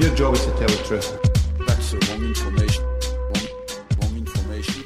[0.00, 1.18] Your job is to tell the truth.
[1.66, 2.84] That's the wrong information.
[2.84, 3.46] Wrong,
[4.00, 4.84] wrong information.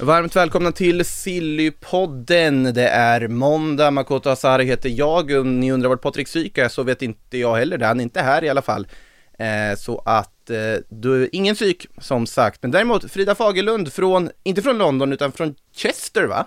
[0.00, 2.74] Varmt välkomna till Sillypodden.
[2.74, 5.30] Det är måndag, Makoto Asari heter jag.
[5.30, 7.86] Om ni undrar vart Patrik Syk är så vet inte jag heller det.
[7.86, 8.86] Han är inte här i alla fall.
[9.38, 10.56] Eh, så att eh,
[10.88, 12.62] du, ingen psyk som sagt.
[12.62, 16.46] Men däremot Frida Fagerlund från, inte från London utan från Chester va?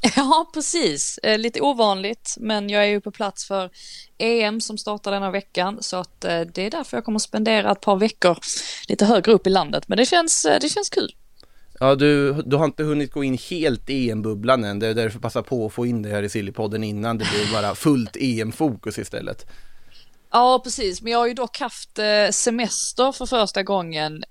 [0.16, 1.18] Ja, precis.
[1.22, 3.70] Eh, lite ovanligt, men jag är ju på plats för
[4.18, 7.80] EM som startar denna veckan, så att eh, det är därför jag kommer spendera ett
[7.80, 8.38] par veckor
[8.88, 9.88] lite högre upp i landet.
[9.88, 11.14] Men det känns, eh, det känns kul.
[11.80, 14.78] Ja, du, du har inte hunnit gå in helt i EM-bubblan än.
[14.78, 17.52] Det är därför passa på att få in det här i Sillypodden innan det blir
[17.52, 19.46] bara fullt EM-fokus istället.
[20.30, 21.02] Ja, precis.
[21.02, 21.98] Men jag har ju dock haft
[22.30, 24.24] semester för första gången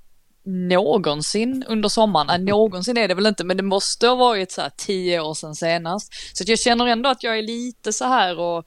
[0.45, 2.29] någonsin under sommaren.
[2.29, 5.33] Äh, någonsin är det väl inte, men det måste ha varit så här tio år
[5.33, 6.13] sedan senast.
[6.37, 8.57] Så att jag känner ändå att jag är lite så här och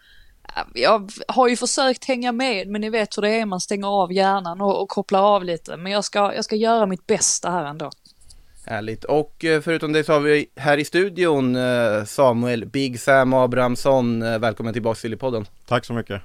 [0.56, 3.88] äh, jag har ju försökt hänga med, men ni vet hur det är, man stänger
[3.88, 5.76] av hjärnan och, och kopplar av lite.
[5.76, 7.90] Men jag ska, jag ska göra mitt bästa här ändå.
[8.66, 9.04] Härligt.
[9.04, 14.22] Och eh, förutom det så har vi här i studion eh, Samuel Big Sam Abrahamsson.
[14.22, 15.46] Eh, Välkommen tillbaka till podden.
[15.66, 16.22] Tack så mycket.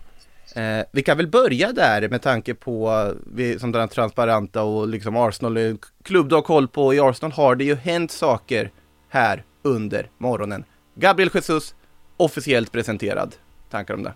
[0.55, 5.17] Eh, vi kan väl börja där med tanke på vi som den transparenta och liksom
[5.17, 6.93] Arsenal är en klubb du har koll på.
[6.93, 8.71] I Arsenal har det ju hänt saker
[9.09, 10.63] här under morgonen.
[10.95, 11.75] Gabriel Jesus
[12.17, 13.35] officiellt presenterad.
[13.69, 14.13] Tankar om det?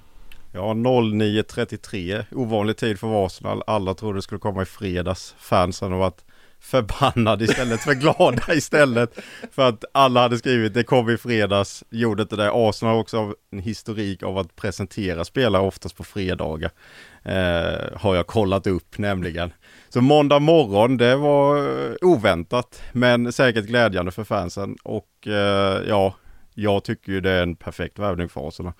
[0.53, 3.63] Ja, 09.33, ovanlig tid för Arsenal.
[3.67, 5.35] Alla trodde det skulle komma i fredags.
[5.37, 6.25] Fansen har varit
[6.59, 9.19] förbannade istället för glada istället.
[9.51, 12.51] För att alla hade skrivit det kom i fredags, gjorde inte det.
[12.53, 16.72] Arsenal har också en historik av att presentera spelare oftast på fredagar.
[17.23, 19.53] Eh, har jag kollat upp nämligen.
[19.90, 24.75] Så måndag morgon, det var eh, oväntat men säkert glädjande för fansen.
[24.84, 26.16] Och eh, ja,
[26.53, 28.73] jag tycker ju det är en perfekt värvning för Arsenal.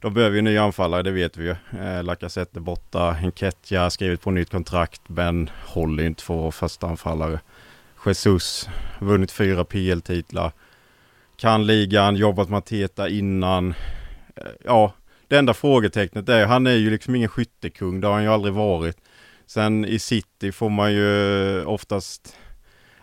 [0.00, 1.56] De behöver ju nya anfallare, det vet vi ju.
[1.80, 7.40] Eh, Lacazette är borta, Enketia skrivit på nytt kontrakt, men håller inte för första anfallare.
[8.06, 8.68] Jesus,
[8.98, 10.52] vunnit fyra PL-titlar.
[11.36, 13.74] Kan ligan, jobbat med Teta innan.
[14.36, 14.92] Eh, ja,
[15.28, 18.54] det enda frågetecknet är, han är ju liksom ingen skyttekung, det har han ju aldrig
[18.54, 18.96] varit.
[19.46, 22.36] Sen i City får man ju oftast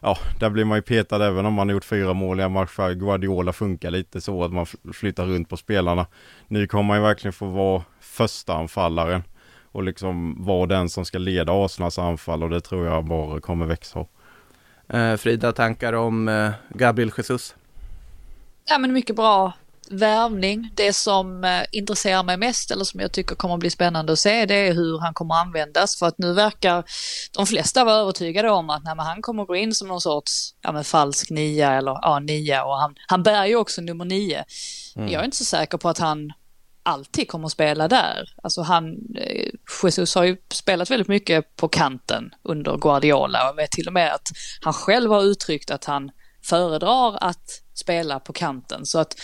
[0.02, 2.52] ja, där blir man ju petad även om man har gjort fyra mål i en
[2.52, 2.76] match.
[2.78, 6.06] Guardiola funkar lite så att man flyttar runt på spelarna.
[6.48, 9.24] Nu kommer man ju verkligen få vara första anfallaren
[9.72, 13.66] och liksom vara den som ska leda Arsenals anfall och det tror jag bara kommer
[13.66, 14.06] växa.
[14.90, 17.56] Eh, Frida, tankar om eh, Gabriel Jesus?
[18.66, 19.54] Ja, men mycket bra
[19.92, 20.72] värvning.
[20.74, 24.20] Det som eh, intresserar mig mest eller som jag tycker kommer att bli spännande att
[24.20, 26.84] se det är hur han kommer att användas för att nu verkar
[27.32, 30.54] de flesta vara övertygade om att nej, han kommer att gå in som någon sorts
[30.62, 34.46] ja, men falsk nia eller ja, nia och han, han bär ju också nummer nio.
[34.96, 35.12] Mm.
[35.12, 36.32] Jag är inte så säker på att han
[36.84, 38.30] alltid kommer att spela där.
[38.44, 39.50] Alltså han, eh,
[39.84, 44.14] Jesus har ju spelat väldigt mycket på kanten under Guardiola och vet till och med
[44.14, 44.28] att
[44.62, 46.12] han själv har uttryckt att han
[46.44, 48.86] föredrar att spela på kanten.
[48.86, 49.16] Så att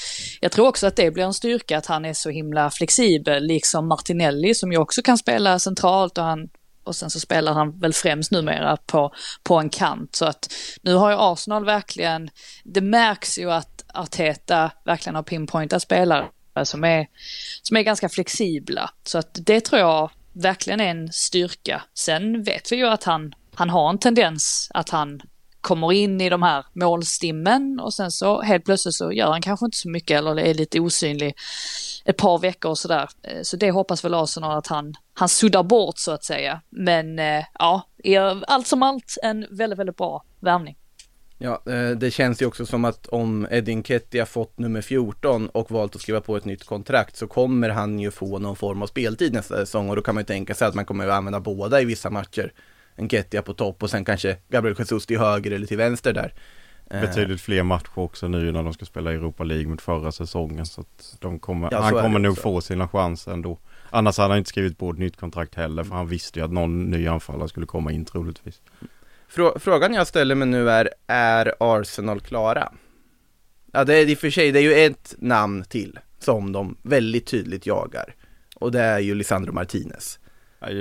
[0.41, 3.87] jag tror också att det blir en styrka att han är så himla flexibel, liksom
[3.87, 6.49] Martinelli som ju också kan spela centralt och han
[6.83, 10.15] och sen så spelar han väl främst numera på, på en kant.
[10.15, 12.29] Så att nu har ju Arsenal verkligen,
[12.63, 16.27] det märks ju att Arteta verkligen har pinpointat spelare
[16.63, 17.07] som är,
[17.61, 18.89] som är ganska flexibla.
[19.03, 21.83] Så att det tror jag verkligen är en styrka.
[21.93, 25.21] Sen vet vi ju att han, han har en tendens att han
[25.63, 29.65] kommer in i de här målstimmen och sen så helt plötsligt så gör han kanske
[29.65, 31.35] inte så mycket eller är lite osynlig
[32.05, 33.09] ett par veckor och sådär.
[33.21, 36.61] Eh, så det hoppas väl Arsenal att han, han suddar bort så att säga.
[36.69, 37.81] Men eh, ja,
[38.47, 40.77] allt som allt en väldigt, väldigt bra värvning.
[41.37, 45.71] Ja, eh, det känns ju också som att om Edin Nketiah fått nummer 14 och
[45.71, 48.87] valt att skriva på ett nytt kontrakt så kommer han ju få någon form av
[48.87, 51.39] speltid nästa säsong och då kan man ju tänka sig att man kommer att använda
[51.39, 52.53] båda i vissa matcher.
[52.95, 56.33] Nketiah på topp och sen kanske Gabriel Jesus till höger eller till vänster där.
[56.89, 57.01] Eh.
[57.01, 60.81] Betydligt fler matcher också nu när de ska spela Europa League mot förra säsongen så
[60.81, 63.59] att de kommer, ja, han kommer nog få sina chanser ändå.
[63.89, 66.51] Annars hade han inte skrivit på ett nytt kontrakt heller för han visste ju att
[66.51, 68.61] någon ny anfallare skulle komma in troligtvis.
[69.55, 72.71] Frågan jag ställer mig nu är, är Arsenal klara?
[73.71, 76.77] Ja, det är i och för sig, det är ju ett namn till som de
[76.81, 78.15] väldigt tydligt jagar.
[78.55, 80.19] Och det är ju Lisandro Martinez.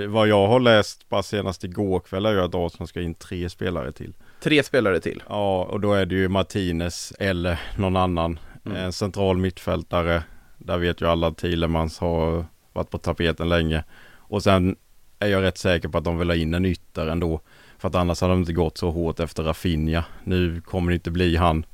[0.08, 3.49] Vad jag har läst bara senast igår kväll är ju att Arsenal ska in tre
[3.49, 4.14] spelare till.
[4.43, 5.23] Tre spelare till?
[5.29, 8.38] Ja, och då är det ju Martinez eller någon annan.
[8.64, 8.76] Mm.
[8.79, 10.23] En central mittfältare.
[10.58, 13.84] Där vet ju alla att Thielemans har varit på tapeten länge.
[14.17, 14.76] Och sen
[15.19, 17.40] är jag rätt säker på att de vill ha in en ytter ändå.
[17.79, 20.05] För att annars hade de inte gått så hårt efter Rafinha.
[20.25, 21.67] Nu kommer det inte bli han.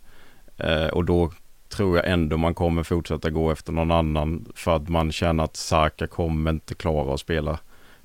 [0.57, 1.33] Eh, och då
[1.69, 4.47] tror jag ändå man kommer fortsätta gå efter någon annan.
[4.55, 7.59] För att man känner att Saka kommer inte klara att spela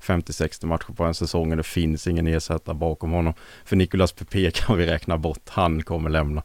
[0.04, 1.50] 50-60 matcher på en säsong.
[1.50, 3.34] Och det finns ingen ersättare bakom honom.
[3.64, 5.48] För Nicolas Pepe kan vi räkna bort.
[5.48, 6.42] Han kommer lämna.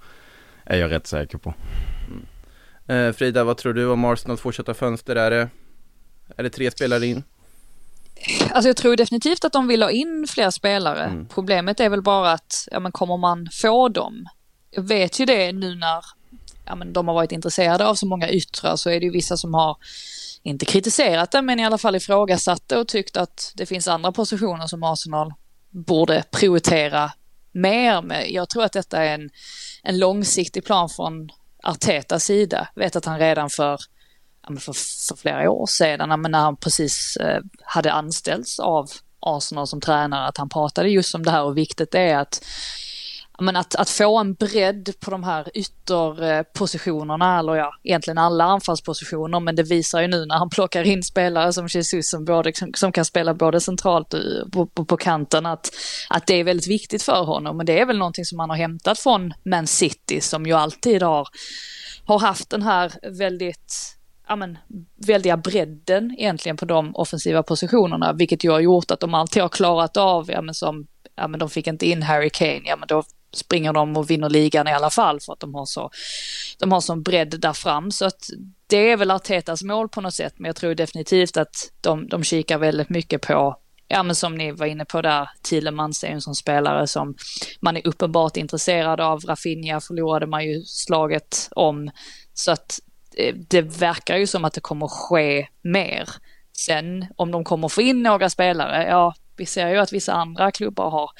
[0.66, 1.54] Är jag rätt säker på.
[2.08, 3.08] Mm.
[3.08, 5.16] Eh, Frida, vad tror du om Arsenals fortsatta fönster?
[5.16, 5.50] Är det,
[6.38, 7.24] är det tre spelare in?
[8.52, 11.04] Alltså jag tror definitivt att de vill ha in fler spelare.
[11.04, 11.28] Mm.
[11.28, 14.28] Problemet är väl bara att, ja men kommer man få dem?
[14.72, 16.04] Jag vet ju det nu när
[16.66, 19.38] ja, men de har varit intresserade av så många yttrar så är det ju vissa
[19.38, 19.78] som har
[20.44, 24.12] inte kritiserat det men i alla fall ifrågasatt det och tyckt att det finns andra
[24.12, 25.33] positioner som Arsenal
[25.69, 27.12] borde prioritera
[27.51, 28.31] mer med.
[28.31, 29.30] Jag tror att detta är en,
[29.83, 31.30] en långsiktig plan från
[31.63, 32.68] Artetas sida.
[32.75, 33.80] Jag vet att han redan för
[34.59, 34.74] för,
[35.07, 38.89] för flera år sedan, när han precis eh, hade anställts av
[39.19, 42.45] Arsenal som tränare, att han pratade just om det här och viktigt det är att
[43.41, 49.39] men att, att få en bredd på de här ytterpositionerna, eller ja, egentligen alla anfallspositioner,
[49.39, 52.74] men det visar ju nu när han plockar in spelare som Jesus som, både, som,
[52.74, 55.69] som kan spela både centralt och på, på, på, kanten, att,
[56.09, 57.57] att det är väldigt viktigt för honom.
[57.57, 61.03] Men det är väl någonting som han har hämtat från Man City, som ju alltid
[61.03, 61.27] har,
[62.06, 63.95] har haft den här väldigt
[64.27, 64.57] ja, men,
[65.07, 69.50] väldiga bredden egentligen på de offensiva positionerna, vilket ju har gjort att de alltid har
[69.50, 72.88] klarat av, ja men som, ja men de fick inte in Harry Kane, ja men
[72.88, 73.03] då
[73.34, 75.92] springer de och vinner ligan i alla fall för att de har så,
[76.60, 77.92] de har sån bredd där fram.
[77.92, 78.30] Så att
[78.68, 82.24] det är väl Artetas mål på något sätt, men jag tror definitivt att de, de
[82.24, 83.58] kikar väldigt mycket på
[83.90, 87.16] ja men som ni var inne på där, Thielemans är en sån spelare som
[87.62, 89.20] man är uppenbart intresserad av.
[89.20, 91.92] Rafinha förlorade man ju slaget om.
[92.34, 92.80] Så att
[93.18, 96.10] eh, det verkar ju som att det kommer ske mer.
[96.58, 100.52] Sen om de kommer få in några spelare, ja, vi ser ju att vissa andra
[100.52, 101.12] klubbar har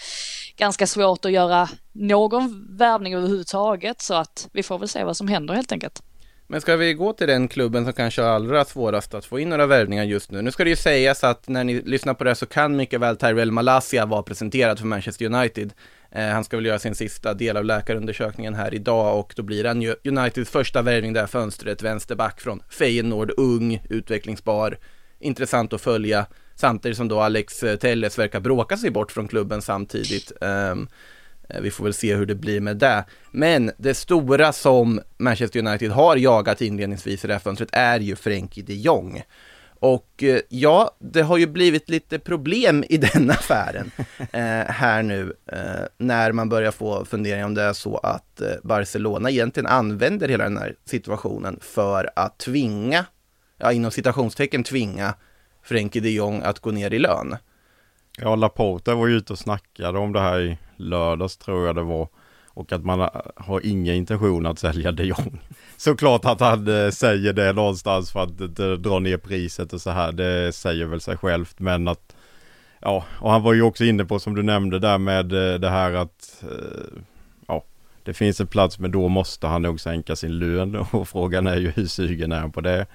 [0.60, 5.28] ganska svårt att göra någon värvning överhuvudtaget så att vi får väl se vad som
[5.28, 6.04] händer helt enkelt.
[6.52, 9.50] Men ska vi gå till den klubben som kanske har allra svårast att få in
[9.50, 10.42] några värvningar just nu?
[10.42, 13.18] Nu ska det ju sägas att när ni lyssnar på det så kan mycket väl
[13.18, 15.74] Tyrell Malaysia vara presenterad för Manchester United.
[16.12, 19.66] Eh, han ska väl göra sin sista del av läkarundersökningen här idag och då blir
[19.66, 24.78] han ju Uniteds första värvning det här fönstret, vänsterback från Feyenoord, ung, utvecklingsbar,
[25.20, 26.26] intressant att följa,
[26.60, 30.32] samtidigt som då Alex eh, Telles verkar bråka sig bort från klubben samtidigt.
[30.42, 30.88] Um,
[31.62, 33.06] vi får väl se hur det blir med det.
[33.32, 38.16] Men det stora som Manchester United har jagat inledningsvis i det här fönstret är ju
[38.16, 39.24] Frenkie de Jong.
[39.80, 45.33] Och eh, ja, det har ju blivit lite problem i den affären eh, här nu
[45.52, 50.28] eh, när man börjar få funderingar om det är så att eh, Barcelona egentligen använder
[50.28, 53.06] hela den här situationen för att tvinga,
[53.57, 55.14] ja inom citationstecken tvinga
[55.63, 57.35] Frenkie de Jong att gå ner i lön.
[58.18, 61.83] Ja, Laporta var ju ute och snackade om det här i lördags tror jag det
[61.83, 62.07] var.
[62.47, 65.42] Och att man har inga intentioner att sälja de Jong.
[65.78, 69.89] Såklart att han eh, säger det någonstans för att eh, dra ner priset och så
[69.89, 70.11] här.
[70.11, 72.16] Det säger väl sig självt men att
[72.81, 75.69] Ja, och han var ju också inne på som du nämnde där med eh, det
[75.69, 76.44] här att
[77.47, 77.63] Ja,
[78.04, 81.57] det finns en plats men då måste han nog sänka sin lön och frågan är
[81.57, 82.85] ju hur sugen är han på det.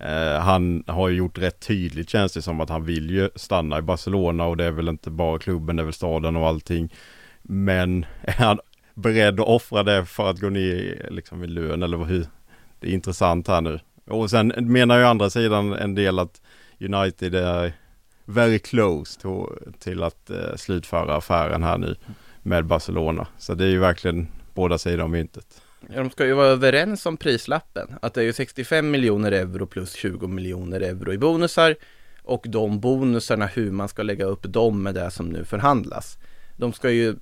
[0.00, 3.78] Eh, han har ju gjort rätt tydligt känns det som att han vill ju stanna
[3.78, 6.94] i Barcelona och det är väl inte bara klubben, det är väl staden och allting.
[7.42, 8.58] Men är han
[8.94, 12.26] beredd att offra det för att gå ner liksom i lön eller hur?
[12.80, 13.80] Det är intressant här nu.
[14.06, 16.40] Och sen menar ju andra sidan en del att
[16.80, 17.72] United är
[18.24, 21.96] very close to, till att eh, slutföra affären här nu
[22.42, 23.26] med Barcelona.
[23.38, 25.59] Så det är ju verkligen båda sidor om myntet.
[25.88, 27.88] Ja, de ska ju vara överens om prislappen.
[28.02, 31.76] Att det är ju 65 miljoner euro plus 20 miljoner euro i bonusar.
[32.22, 36.18] Och de bonusarna, hur man ska lägga upp dem med det som nu förhandlas.
[36.56, 37.16] De ska ju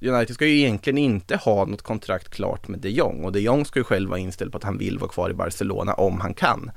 [0.00, 3.64] United ska ju egentligen inte ha något kontrakt klart med de Jong och de Jong
[3.64, 6.34] ska ju själv vara inställd på att han vill vara kvar i Barcelona om han
[6.34, 6.70] kan.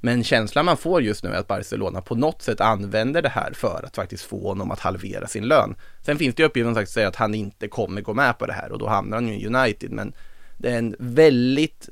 [0.00, 3.52] Men känslan man får just nu är att Barcelona på något sätt använder det här
[3.54, 5.74] för att faktiskt få honom att halvera sin lön.
[6.02, 8.52] Sen finns det ju uppgifter som säger att han inte kommer gå med på det
[8.52, 9.90] här och då hamnar han ju i United.
[9.90, 10.12] Men
[10.60, 11.88] det är en väldigt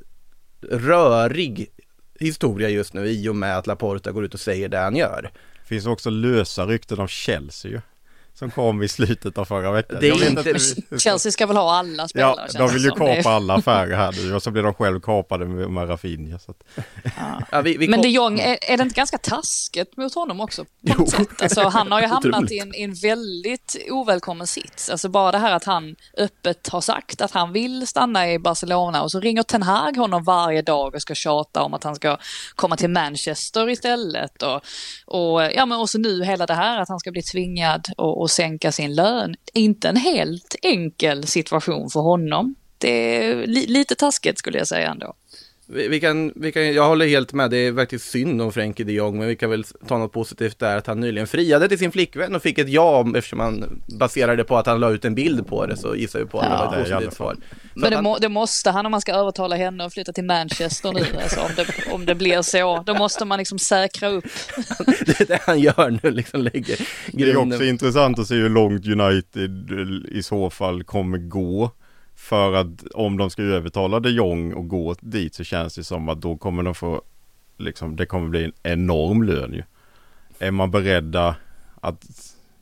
[0.61, 1.67] rörig
[2.19, 5.31] historia just nu i och med att Laporta går ut och säger det han gör.
[5.61, 7.81] Det finns också lösa rykten av Chelsea ju.
[8.39, 9.97] Som kom i slutet av förra veckan.
[10.01, 10.99] Det är inte...
[10.99, 12.47] Chelsea ska väl ha alla spelare?
[12.53, 15.45] Ja, de vill ju kapa alla affärer här nu och så blir de själv kapade
[15.45, 16.39] med, med Rafinha.
[16.39, 16.63] Så att...
[17.03, 17.41] ja.
[17.51, 20.65] Ja, vi, vi Men de Jong, är, är, det inte ganska taskigt mot honom också?
[20.87, 21.41] På något sätt?
[21.41, 24.89] Alltså, han har ju hamnat i en, i en, väldigt ovälkommen sits.
[24.89, 29.01] Alltså bara det här att han öppet har sagt att han vill stanna i Barcelona
[29.01, 32.17] och så ringer Ten Hag honom varje dag och ska tjata om att han ska
[32.55, 34.43] komma till Manchester istället.
[34.43, 34.61] Och,
[35.05, 38.21] och, ja, men och så nu hela det här att han ska bli tvingad och,
[38.21, 39.35] och sänka sin lön.
[39.53, 42.55] Inte en helt enkel situation för honom.
[42.77, 45.15] Det är li lite taskigt skulle jag säga ändå.
[45.71, 48.85] Vi, vi, kan, vi kan, jag håller helt med, det är verkligen synd om Frenkie
[48.85, 51.79] de Jong, men vi kan väl ta något positivt där att han nyligen friade till
[51.79, 55.15] sin flickvän och fick ett ja eftersom han baserade på att han la ut en
[55.15, 56.51] bild på det så gissar vi på att ja.
[56.51, 57.35] det var ett positivt svar.
[57.73, 60.93] Men det, må, det, måste han om man ska övertala henne att flytta till Manchester
[60.93, 62.83] nu, alltså om, det, om det blir så.
[62.85, 64.25] Då måste man liksom säkra upp.
[65.05, 66.77] det är det han gör nu, liksom lägger
[67.11, 67.49] grunden.
[67.49, 69.71] Det är också intressant att se hur långt United
[70.11, 71.71] i så fall kommer gå.
[72.29, 76.09] För att om de ska övertala de Jong och gå dit så känns det som
[76.09, 77.01] att då kommer de få
[77.57, 79.63] liksom det kommer bli en enorm lön ju.
[80.39, 81.35] Är man beredda
[81.81, 82.05] att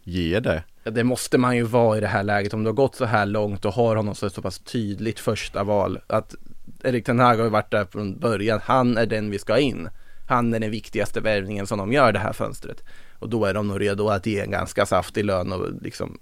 [0.04, 0.64] ge det?
[0.84, 2.54] Ja, det måste man ju vara i det här läget.
[2.54, 5.64] Om det har gått så här långt och har honom så, så pass tydligt första
[5.64, 6.00] val.
[6.08, 6.36] Att
[6.84, 8.60] Erik Ten Hag har ju varit där från början.
[8.64, 9.90] Han är den vi ska in.
[10.28, 12.84] Han är den viktigaste värvningen som de gör det här fönstret.
[13.20, 16.18] Och då är de nog redo att ge en ganska saftig lön och liksom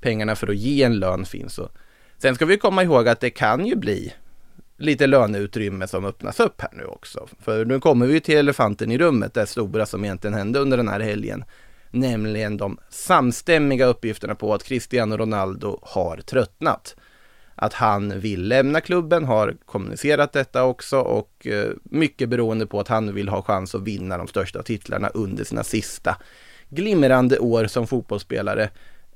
[0.00, 1.58] pengarna för att ge en lön finns.
[1.58, 1.70] Och
[2.18, 4.14] Sen ska vi komma ihåg att det kan ju bli
[4.76, 7.28] lite löneutrymme som öppnas upp här nu också.
[7.40, 10.88] För nu kommer vi till elefanten i rummet, det stora som egentligen hände under den
[10.88, 11.44] här helgen.
[11.90, 16.96] Nämligen de samstämmiga uppgifterna på att Cristiano Ronaldo har tröttnat.
[17.54, 22.88] Att han vill lämna klubben, har kommunicerat detta också och eh, mycket beroende på att
[22.88, 26.16] han vill ha chans att vinna de största titlarna under sina sista
[26.68, 28.70] glimrande år som fotbollsspelare.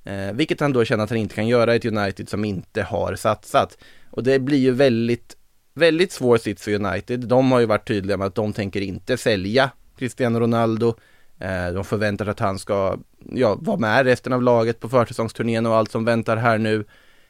[0.04, 2.82] Eh, vilket han då känner att han inte kan göra i ett United som inte
[2.82, 3.78] har satsat.
[4.10, 5.36] Och det blir ju väldigt,
[5.74, 7.20] väldigt svår sits för United.
[7.20, 10.94] De har ju varit tydliga med att de tänker inte sälja Cristiano Ronaldo.
[11.38, 12.98] Eh, de förväntar sig att han ska
[13.32, 16.84] ja, vara med resten av laget på försäsongsturnén och allt som väntar här nu.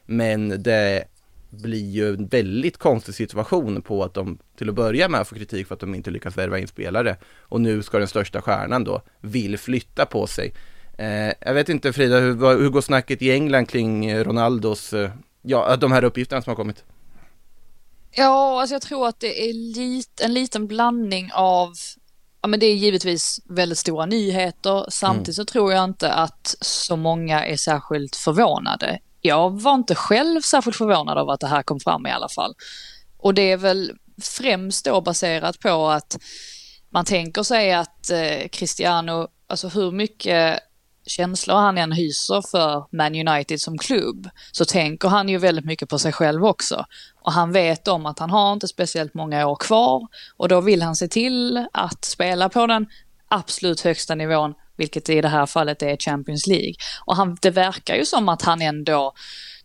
[0.05, 1.03] Men det
[1.49, 5.67] blir ju en väldigt konstig situation på att de till att börja med får kritik
[5.67, 7.17] för att de inte lyckas värva in spelare.
[7.39, 10.53] Och nu ska den största stjärnan då vill flytta på sig.
[11.03, 15.75] Eh, jag vet inte Frida, hur, hur går snacket i England kring Ronaldos, eh, ja
[15.75, 16.83] de här uppgifterna som har kommit?
[18.11, 21.73] Ja, alltså jag tror att det är lit, en liten blandning av
[22.41, 24.85] Ja, men det är givetvis väldigt stora nyheter.
[24.89, 25.33] Samtidigt mm.
[25.33, 28.99] så tror jag inte att så många är särskilt förvånade.
[29.21, 32.55] Jag var inte själv särskilt förvånad av att det här kom fram i alla fall.
[33.17, 33.91] Och det är väl
[34.21, 36.17] främst då baserat på att
[36.89, 40.59] man tänker sig att eh, Cristiano, alltså hur mycket
[41.05, 45.89] känslor han än hyser för Man United som klubb så tänker han ju väldigt mycket
[45.89, 46.85] på sig själv också.
[47.21, 50.07] Och han vet om att han har inte speciellt många år kvar
[50.37, 52.87] och då vill han se till att spela på den
[53.27, 56.73] absolut högsta nivån, vilket i det här fallet är Champions League.
[57.05, 59.13] Och han, det verkar ju som att han ändå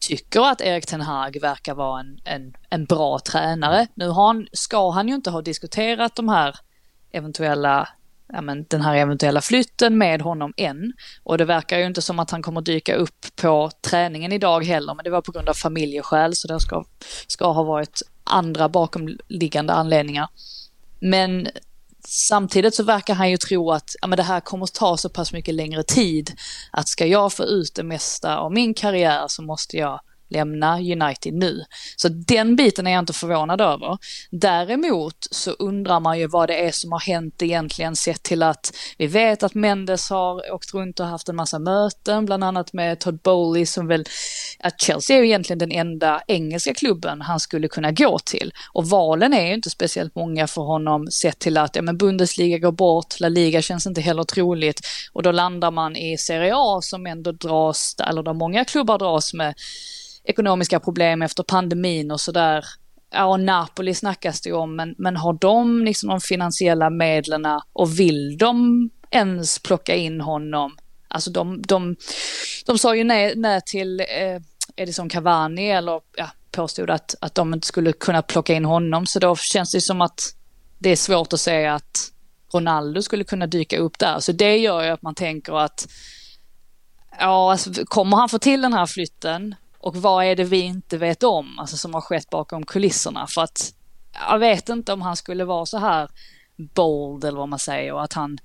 [0.00, 3.86] tycker att Erik Ten Hag verkar vara en, en, en bra tränare.
[3.94, 6.56] Nu har han, ska han ju inte ha diskuterat de här
[7.12, 7.88] eventuella
[8.32, 10.92] ja, men, den här eventuella flytten med honom än.
[11.22, 14.94] Och det verkar ju inte som att han kommer dyka upp på träningen idag heller,
[14.94, 16.84] men det var på grund av familjeskäl, så det ska,
[17.26, 20.28] ska ha varit andra bakomliggande anledningar.
[21.00, 21.48] Men
[22.04, 25.08] samtidigt så verkar han ju tro att ja, men det här kommer att ta så
[25.08, 26.32] pass mycket längre tid,
[26.70, 31.34] att ska jag få ut det mesta av min karriär så måste jag lämna United
[31.34, 31.64] nu.
[31.96, 33.98] Så den biten är jag inte förvånad över.
[34.30, 38.72] Däremot så undrar man ju vad det är som har hänt egentligen sett till att
[38.98, 43.00] vi vet att Mendes har åkt runt och haft en massa möten, bland annat med
[43.00, 44.04] Todd Bowley som väl,
[44.58, 48.52] att Chelsea är ju egentligen den enda engelska klubben han skulle kunna gå till.
[48.72, 52.58] Och valen är ju inte speciellt många för honom sett till att, ja men Bundesliga
[52.58, 54.80] går bort, La Liga känns inte heller troligt
[55.12, 59.34] och då landar man i Serie A som ändå dras, eller där många klubbar dras
[59.34, 59.54] med
[60.28, 62.64] ekonomiska problem efter pandemin och sådär.
[63.10, 67.46] Ja, och Napoli snackas det ju om, men, men har de liksom de finansiella medlen
[67.72, 70.76] och vill de ens plocka in honom?
[71.08, 71.96] Alltså de, de,
[72.66, 74.42] de sa ju nej, nej till eh,
[74.76, 79.06] Edison Cavani eller ja, påstod att, att de inte skulle kunna plocka in honom.
[79.06, 80.20] Så då känns det som att
[80.78, 82.12] det är svårt att säga att
[82.52, 84.20] Ronaldo skulle kunna dyka upp där.
[84.20, 85.88] Så det gör ju att man tänker att
[87.18, 90.98] ja, alltså, kommer han få till den här flytten och vad är det vi inte
[90.98, 93.26] vet om, alltså som har skett bakom kulisserna?
[93.26, 93.74] För att
[94.30, 96.08] jag vet inte om han skulle vara så här
[96.56, 98.38] bold eller vad man säger och att han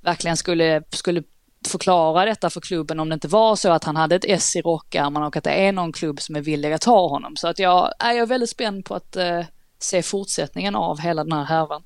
[0.00, 1.22] verkligen skulle, skulle
[1.68, 4.60] förklara detta för klubben om det inte var så att han hade ett S i
[4.60, 7.36] rockärmarna och att det är någon klubb som är villig att ta honom.
[7.36, 9.44] Så att jag är väldigt spänd på att eh,
[9.78, 11.82] se fortsättningen av hela den här härvan.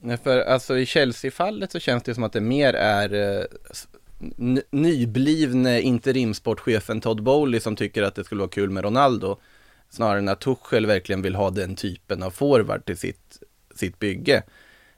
[0.00, 3.44] Nej, för alltså i Chelsea-fallet så känns det som att det mer är eh,
[4.70, 9.36] nyblivne interimsportchefen Todd Bowley som tycker att det skulle vara kul med Ronaldo.
[9.90, 13.42] Snarare än att Tuchel verkligen vill ha den typen av forward till sitt,
[13.74, 14.42] sitt bygge.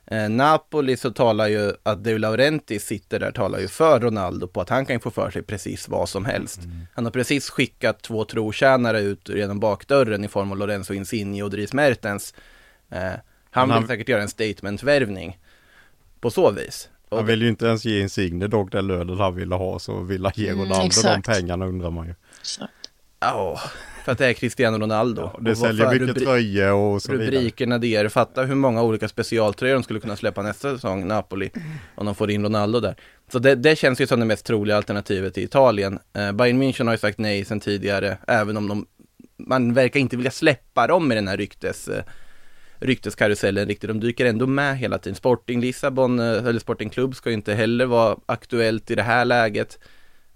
[0.06, 4.60] Eh, Napoli så talar ju att De Laurenti sitter där talar ju för Ronaldo på
[4.60, 6.64] att han kan få för sig precis vad som helst.
[6.64, 6.86] Mm.
[6.94, 11.50] Han har precis skickat två trotjänare ut genom bakdörren i form av Lorenzo Insigne och
[11.50, 12.34] Dries Mertens.
[12.90, 13.12] Eh,
[13.50, 13.86] han vill han...
[13.86, 15.38] säkert göra en statement-värvning
[16.20, 16.88] på så vis.
[17.08, 20.00] Och han vill ju inte ens ge Insigne dock den lönen han ville ha så
[20.00, 22.14] vill han ge mm, Ronaldo mm, de pengarna undrar man ju.
[23.20, 23.60] Ja,
[24.04, 25.22] för att det är Cristiano Ronaldo.
[25.22, 27.26] Ja, det säljer mycket rubri- tröjor och så vidare.
[27.26, 31.50] Rubrikerna det är, fatta hur många olika specialtröjor de skulle kunna släppa nästa säsong, Napoli,
[31.94, 32.96] om de får in Ronaldo där.
[33.32, 35.98] Så det, det känns ju som det mest troliga alternativet i Italien.
[36.12, 38.86] Eh, Bayern München har ju sagt nej sedan tidigare, även om de,
[39.38, 42.04] man verkar inte vilja släppa dem med den här ryktes eh,
[42.84, 43.88] rykteskarusellen riktigt.
[43.88, 45.16] De dyker ändå med hela tiden.
[45.16, 49.24] Sporting Lissabon, eh, eller Sporting Club ska ju inte heller vara aktuellt i det här
[49.24, 49.78] läget.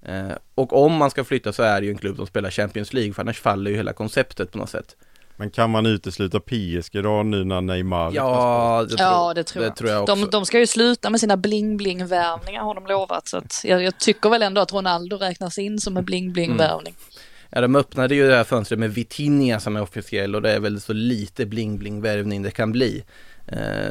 [0.03, 2.93] Eh, och om man ska flytta så är det ju en klubb som spelar Champions
[2.93, 4.97] League, för annars faller ju hela konceptet på något sätt.
[5.37, 9.65] Men kan man utesluta PSG då nu när Neymar Ja, det tror, ja, det tror
[9.65, 9.73] jag.
[9.73, 10.15] Det tror jag också.
[10.15, 13.29] De, de, ska ju sluta med sina bling-bling-värvningar har de lovat.
[13.29, 16.95] Så att jag, jag, tycker väl ändå att Ronaldo räknas in som en bling-bling-värvning.
[16.95, 17.28] Mm.
[17.51, 20.61] Ja, de öppnade ju det här fönstret med Vitinha som är officiell och det är
[20.61, 23.05] väl så lite bling-bling-värvning det kan bli.
[23.47, 23.87] Eh,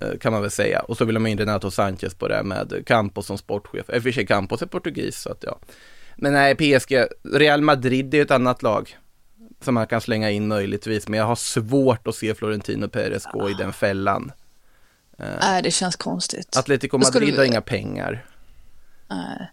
[0.00, 0.80] eh, kan man väl säga.
[0.80, 3.90] Och så vill de in Renato Sanchez på det med Campos som sportchef.
[3.90, 5.58] I och för sig Campos är portugis så att ja.
[6.16, 6.96] Men nej, PSG,
[7.34, 8.98] Real Madrid är ett annat lag
[9.60, 11.08] som man kan slänga in möjligtvis.
[11.08, 14.32] Men jag har svårt att se Florentino Perez gå i den fällan.
[15.18, 16.56] Eh, nej, det känns konstigt.
[16.56, 18.26] Atletico Madrid har inga pengar.
[19.08, 19.50] Nej.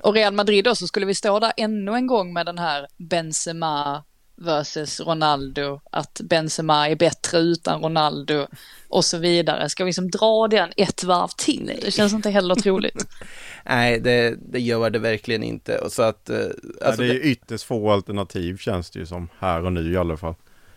[0.00, 2.86] Och Real Madrid då så skulle vi stå där ännu en gång med den här
[2.96, 4.04] Benzema
[4.36, 8.46] versus Ronaldo, att Benzema är bättre utan Ronaldo
[8.88, 9.68] och så vidare.
[9.68, 11.72] Ska vi liksom dra den ett varv till?
[11.84, 13.06] Det känns inte heller troligt.
[13.64, 15.78] Nej, det, det, gör det verkligen inte.
[15.78, 17.20] Och så att, alltså ja, det är det...
[17.20, 20.34] ytterst få alternativ känns det ju som här och nu i alla fall.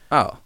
[0.10, 0.38] Ja,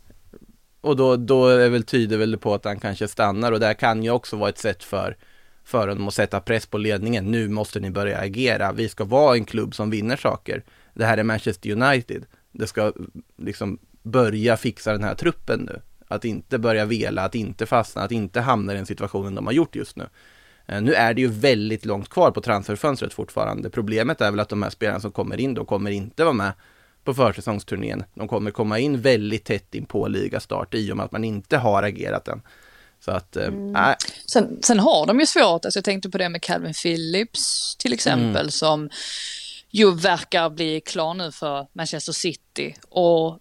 [0.81, 3.73] och då, då är väl, tyder väl på att han kanske stannar och det här
[3.73, 5.17] kan ju också vara ett sätt för
[5.65, 7.31] för honom att sätta press på ledningen.
[7.31, 8.71] Nu måste ni börja agera.
[8.71, 10.63] Vi ska vara en klubb som vinner saker.
[10.93, 12.25] Det här är Manchester United.
[12.51, 12.93] Det ska
[13.37, 15.81] liksom börja fixa den här truppen nu.
[16.07, 19.53] Att inte börja vela, att inte fastna, att inte hamna i den situationen de har
[19.53, 20.07] gjort just nu.
[20.65, 23.69] Eh, nu är det ju väldigt långt kvar på transferfönstret fortfarande.
[23.69, 26.51] Problemet är väl att de här spelarna som kommer in då kommer inte vara med
[27.03, 28.03] på försäsongsturnén.
[28.13, 31.57] De kommer komma in väldigt tätt in på ligastart i och med att man inte
[31.57, 32.41] har agerat än.
[32.99, 33.47] Så att, äh.
[33.47, 33.95] mm.
[34.31, 37.93] sen, sen, har de ju svårt, alltså jag tänkte på det med Calvin Phillips till
[37.93, 38.51] exempel mm.
[38.51, 38.89] som
[39.71, 42.75] ju verkar bli klar nu för Manchester City.
[42.89, 43.39] Och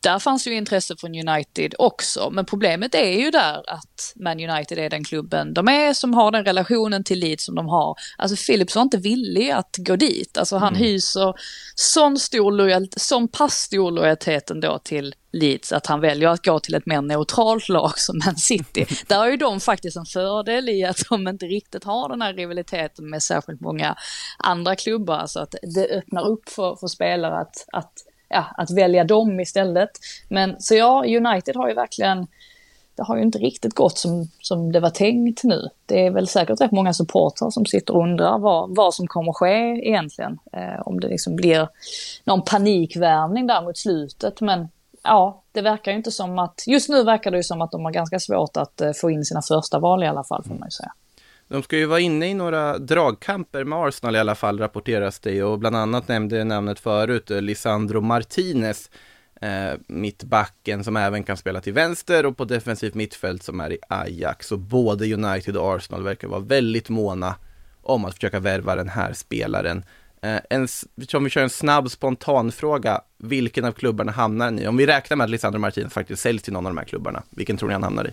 [0.00, 4.78] där fanns ju intresse från United också, men problemet är ju där att Man United
[4.78, 7.96] är den klubben de är som har den relationen till Leeds som de har.
[8.18, 10.82] Alltså Philips var inte villig att gå dit, alltså han mm.
[10.82, 11.34] hyser
[11.74, 16.60] sån stor lojalitet, sån pass stor lojalitet ändå till Leeds att han väljer att gå
[16.60, 18.86] till ett mer neutralt lag som Man City.
[19.06, 22.34] Där har ju de faktiskt en fördel i att de inte riktigt har den här
[22.34, 23.96] rivaliteten med särskilt många
[24.38, 27.92] andra klubbar, så att det öppnar upp för, för spelare att, att
[28.28, 29.90] ja, att välja dem istället.
[30.28, 32.26] Men så ja, United har ju verkligen,
[32.94, 35.68] det har ju inte riktigt gått som, som det var tänkt nu.
[35.86, 39.32] Det är väl säkert rätt många supportrar som sitter och undrar vad, vad som kommer
[39.32, 40.38] ske egentligen.
[40.52, 41.68] Eh, om det liksom blir
[42.24, 44.40] någon panikvärvning där mot slutet.
[44.40, 44.68] Men
[45.02, 47.84] ja, det verkar ju inte som att, just nu verkar det ju som att de
[47.84, 50.66] har ganska svårt att eh, få in sina första val i alla fall får man
[50.66, 50.92] ju säga.
[51.48, 55.42] De ska ju vara inne i några dragkamper med Arsenal i alla fall rapporteras det
[55.42, 58.90] och bland annat nämnde jag namnet förut, eh, Lisandro Martinez,
[59.40, 63.78] eh, mittbacken som även kan spela till vänster och på defensivt mittfält som är i
[63.88, 64.46] Ajax.
[64.46, 67.34] Så både United och Arsenal verkar vara väldigt måna
[67.82, 69.84] om att försöka värva den här spelaren.
[70.22, 70.68] Eh, en,
[71.14, 75.16] om vi kör en snabb spontan fråga, vilken av klubbarna hamnar ni Om vi räknar
[75.16, 77.72] med att Lisandro Martinez faktiskt säljs till någon av de här klubbarna, vilken tror ni
[77.72, 78.12] han hamnar i?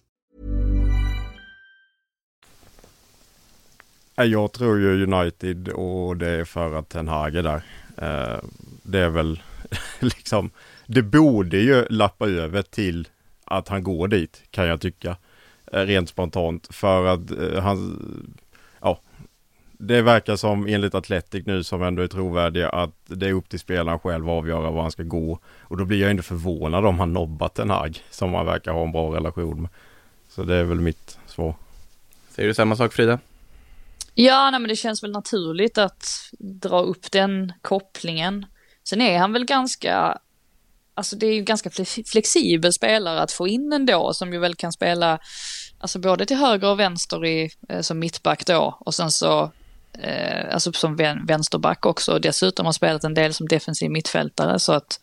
[4.17, 7.63] Eh, jag tror ju United och det är för att Ten Hag är där.
[7.97, 8.39] Eh,
[8.83, 9.41] det är väl
[9.99, 10.49] liksom,
[10.85, 13.07] det borde ju lappa över till
[13.45, 15.15] att han går dit kan jag tycka.
[15.73, 17.21] Eh, rent spontant för att
[17.63, 17.99] han,
[18.81, 18.99] ja,
[19.71, 23.59] det verkar som enligt Atletic nu som ändå är trovärdiga att det är upp till
[23.59, 25.39] spelaren själv att avgöra var han ska gå.
[25.59, 28.83] Och då blir jag inte förvånad om han nobbat Ten Hag som han verkar ha
[28.83, 29.69] en bra relation med.
[30.29, 31.55] Så det är väl mitt svar.
[32.29, 33.19] Säger du samma sak Frida?
[34.15, 36.03] Ja, nej, men det känns väl naturligt att
[36.39, 38.45] dra upp den kopplingen.
[38.89, 40.17] Sen är han väl ganska,
[40.93, 41.69] alltså det är ju ganska
[42.11, 45.19] flexibel spelare att få in ändå som ju väl kan spela,
[45.79, 49.51] alltså både till höger och vänster i, eh, som mittback då och sen så,
[49.93, 50.95] eh, alltså som
[51.27, 54.99] vänsterback också och dessutom har spelat en del som defensiv mittfältare så att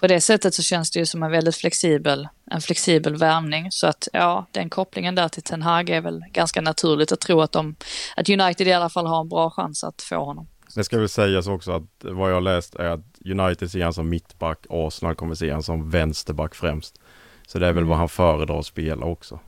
[0.00, 3.70] på det sättet så känns det ju som en väldigt flexibel, en flexibel värvning.
[3.70, 7.40] Så att ja, den kopplingen där till Ten Hag är väl ganska naturligt att tro
[7.40, 7.74] att de,
[8.16, 10.46] att United i alla fall har en bra chans att få honom.
[10.74, 13.92] Det ska väl sägas också att vad jag har läst är att United ser han
[13.92, 17.00] som mittback, Arsenal kommer se han som vänsterback främst.
[17.46, 19.40] Så det är väl vad han föredrar att spela också.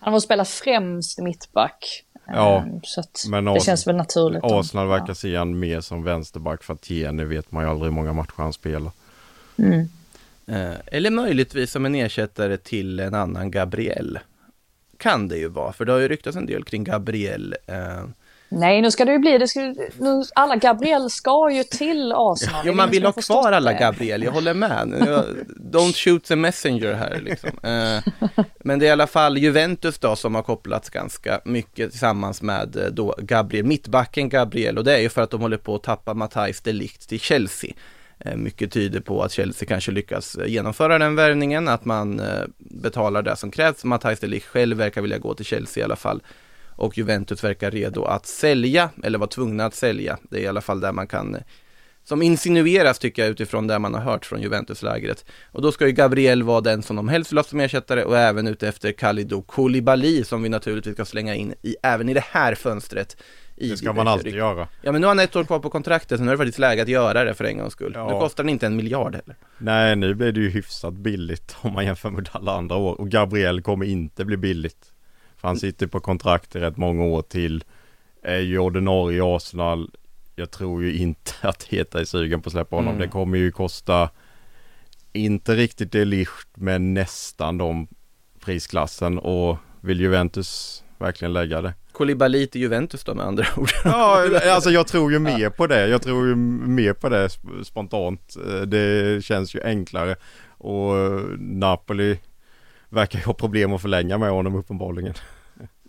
[0.00, 2.04] Han har spelat främst mittback.
[2.26, 4.42] Ja, Ehm, så att men det Ars- känns väl naturligt.
[4.42, 7.92] om- Arsenal verkar se han mer som vänsterback för att Tierney vet man ju aldrig
[7.92, 8.90] hur många matcher han spelar.
[9.58, 9.88] Mm.
[10.46, 14.18] Eh, Eller möjligtvis som en ersättare till en annan Gabriel.
[14.96, 17.54] Kan det ju vara, för det har ju ryktats en del kring Gabriel.
[17.66, 18.04] Eh,
[18.48, 19.60] Nej, nu ska det ju bli, det ska,
[19.98, 22.64] nu, alla Gabriel ska ju till Arsenal.
[22.64, 23.78] Det Jo, man vill ha kvar alla det.
[23.78, 24.88] Gabriel, jag håller med.
[25.72, 27.50] Don't shoot the messenger här liksom.
[27.62, 28.02] Eh,
[28.58, 32.90] Men det är i alla fall Juventus då som har kopplats ganska mycket tillsammans med
[32.92, 36.14] då Gabriel, mittbacken Gabriel och det är ju för att de håller på att tappa
[36.14, 37.72] Matthijs de Ligt till Chelsea.
[38.24, 42.42] Eh, mycket tyder på att Chelsea kanske lyckas eh, genomföra den värvningen, att man eh,
[42.58, 43.84] betalar det som krävs.
[43.84, 46.22] Matthijs de Ligt själv verkar vilja gå till Chelsea i alla fall.
[46.76, 50.18] Och Juventus verkar redo att sälja, eller vara tvungna att sälja.
[50.30, 51.36] Det är i alla fall där man kan,
[52.04, 55.24] som insinueras tycker jag utifrån det man har hört från Juventus-lägret.
[55.52, 58.18] Och då ska ju Gabriel vara den som de helst vill ha som ersättare och
[58.18, 62.24] även ute efter Kalidou Koulibaly som vi naturligtvis ska slänga in i, även i det
[62.30, 63.16] här fönstret.
[63.56, 64.68] I Det ska man alltid göra.
[64.82, 66.58] Ja men nu har han ett år kvar på kontraktet, så nu är det faktiskt
[66.58, 67.92] läge att göra det för en gångs skull.
[67.94, 68.08] Ja.
[68.08, 69.36] Nu kostar den inte en miljard heller.
[69.58, 73.00] Nej, nu blir det ju hyfsat billigt om man jämför med alla andra år.
[73.00, 74.92] Och Gabriel kommer inte bli billigt.
[75.36, 77.64] För han sitter på kontrakt i rätt många år till.
[78.22, 79.90] Är ju ordinarie i Arsenal.
[80.36, 82.94] Jag tror ju inte att Heta är sugen på att släppa honom.
[82.94, 83.00] Mm.
[83.00, 84.10] Det kommer ju kosta
[85.12, 87.88] inte riktigt det licht men nästan de
[88.40, 89.18] prisklassen.
[89.18, 91.74] Och vill Juventus verkligen lägga det?
[91.94, 93.70] Koulibaly till Juventus då med andra ord.
[93.84, 95.88] Ja, alltså jag tror ju mer på det.
[95.88, 98.34] Jag tror ju mer på det sp- spontant.
[98.48, 100.16] Eh, Det känns ju enklare.
[100.58, 102.18] Och eh, Napoli
[102.88, 105.14] verkar ju ha problem att förlänga med honom uppenbarligen.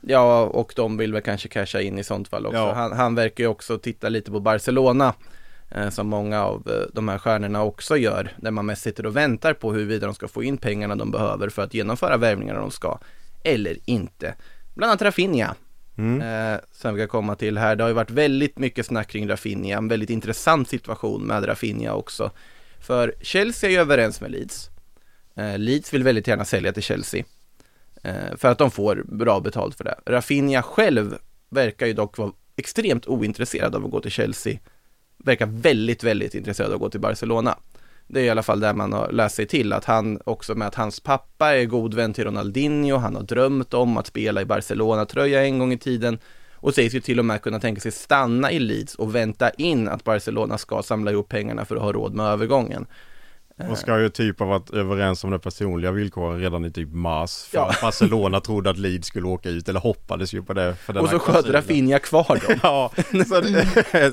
[0.07, 2.57] Ja, och de vill väl kanske casha in i sånt fall också.
[2.57, 2.73] Ja.
[2.73, 5.13] Han, han verkar ju också titta lite på Barcelona,
[5.71, 9.15] eh, som många av eh, de här stjärnorna också gör, där man mest sitter och
[9.15, 12.71] väntar på huruvida de ska få in pengarna de behöver för att genomföra värvningarna de
[12.71, 12.97] ska,
[13.43, 14.35] eller inte.
[14.75, 15.55] Bland annat Rafinha,
[15.97, 16.21] Mm.
[16.21, 17.75] eh, som vi kan komma till här.
[17.75, 21.93] Det har ju varit väldigt mycket snack kring Rafinha, en väldigt intressant situation med Rafinha
[21.93, 22.31] också.
[22.79, 24.69] För Chelsea är ju överens med Leeds.
[25.35, 27.23] Eh, Leeds vill väldigt gärna sälja till Chelsea.
[28.03, 29.95] Eh, för att de får bra betalt för det.
[30.05, 31.17] Rafinha själv
[31.49, 34.57] verkar ju dock vara extremt ointresserad av att gå till Chelsea.
[35.17, 37.57] Verkar väldigt, väldigt intresserad av att gå till Barcelona.
[38.07, 40.67] Det är i alla fall där man har läst sig till att han också med
[40.67, 44.45] att hans pappa är god vän till Ronaldinho, han har drömt om att spela i
[44.45, 46.19] Barcelona-tröja en gång i tiden
[46.53, 49.87] och sägs ju till och med kunna tänka sig stanna i Leeds och vänta in
[49.87, 52.85] att Barcelona ska samla ihop pengarna för att ha råd med övergången.
[53.69, 57.43] Och ska ju typ ha varit överens om de personliga villkoren redan i typ mars.
[57.43, 57.73] För Ja.
[57.81, 60.75] Barcelona trodde att Leeds skulle åka ut, eller hoppades ju på det.
[60.75, 61.45] För den Och så sköt.
[61.49, 62.59] Rafinha kvar dem.
[62.63, 63.23] Ja, så,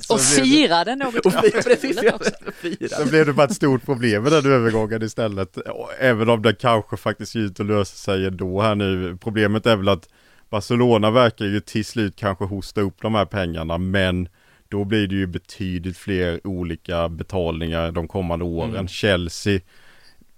[0.00, 2.96] så, Och det, firade något Och fi- precis, roligt ja, också.
[3.02, 5.56] så blev det bara ett stort problem med den övergången istället.
[5.56, 9.18] Och Även om det kanske faktiskt ser ut att lösa sig ändå här nu.
[9.20, 10.08] Problemet är väl att
[10.50, 14.28] Barcelona verkar ju till slut kanske hosta upp de här pengarna men
[14.72, 18.70] då blir det ju betydligt fler olika betalningar de kommande åren.
[18.70, 18.88] Mm.
[18.88, 19.60] Chelsea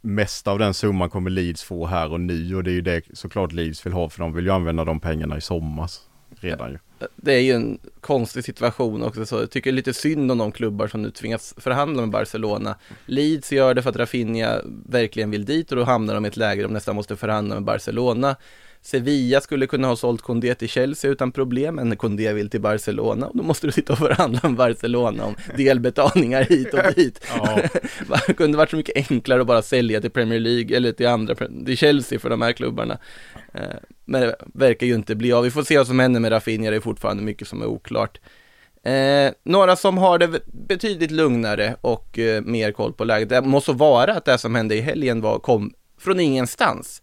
[0.00, 3.02] Mesta av den summan kommer Leeds få här och nu och det är ju det
[3.12, 5.90] såklart Leeds vill ha för de vill ju använda de pengarna i sommar
[6.40, 6.78] redan ju.
[7.16, 10.88] det är ju en konstig situation också så jag tycker lite synd om de klubbar
[10.88, 12.74] som nu tvingas förhandla med Barcelona.
[13.06, 16.36] Leeds gör det för att Rafinha verkligen vill dit och då hamnar de i ett
[16.36, 18.36] läge där de nästan måste förhandla med Barcelona.
[18.86, 23.26] Sevilla skulle kunna ha sålt Kondé till Chelsea utan problem, men Kondé vill till Barcelona
[23.26, 27.26] och då måste du sitta och förhandla med Barcelona om delbetalningar hit och dit.
[27.36, 27.60] Ja.
[28.26, 31.34] det kunde varit så mycket enklare att bara sälja till Premier League eller till andra,
[31.66, 32.98] till Chelsea för de här klubbarna.
[33.54, 33.62] Eh,
[34.04, 35.44] Men det verkar ju inte bli av.
[35.44, 38.20] Vi får se vad som händer med Rafinha, det är fortfarande mycket som är oklart.
[38.82, 43.72] Eh, några som har det betydligt lugnare och eh, mer koll på läget, det måste
[43.72, 47.02] vara att det som hände i helgen var, kom från ingenstans.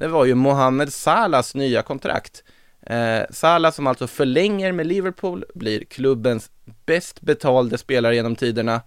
[0.00, 2.44] Det var ju Mohamed Salahs nya kontrakt.
[2.86, 6.50] Eh, Salah som alltså förlänger med Liverpool, blir klubbens
[6.86, 8.80] bäst betalde spelare genom tiderna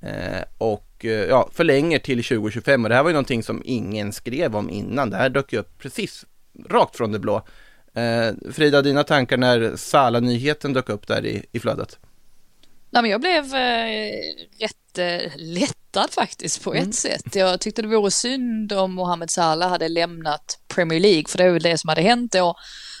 [0.00, 4.12] eh, och eh, ja, förlänger till 2025 och det här var ju någonting som ingen
[4.12, 5.10] skrev om innan.
[5.10, 6.26] Det här dök ju upp precis
[6.68, 7.46] rakt från det blå.
[7.94, 11.98] Eh, Frida, dina tankar när Salah-nyheten dök upp där i, i flödet?
[12.92, 14.12] Nej, men jag blev eh,
[14.60, 16.92] rätt eh, lättad faktiskt på ett Mm.
[16.92, 17.34] sätt.
[17.34, 21.50] Jag tyckte det vore synd om Mohamed Salah hade lämnat Premier League, för det är
[21.50, 22.54] väl det som hade hänt då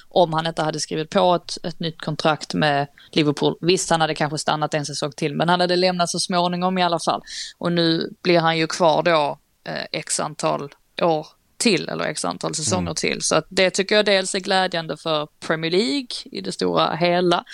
[0.08, 3.56] om han inte hade skrivit på ett, ett nytt kontrakt med Liverpool.
[3.60, 6.82] Visst, han hade kanske stannat en säsong till, men han hade lämnat så småningom i
[6.82, 7.22] alla fall.
[7.58, 10.70] Och nu blir han ju kvar då eh, x antal
[11.02, 11.26] år
[11.56, 12.94] till, eller x antal säsonger Mm.
[12.94, 13.22] till.
[13.22, 17.44] Så att det tycker jag dels är glädjande för Premier League i det stora hela.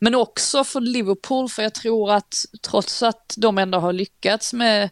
[0.00, 4.90] Men också för Liverpool, för jag tror att trots att de ändå har lyckats med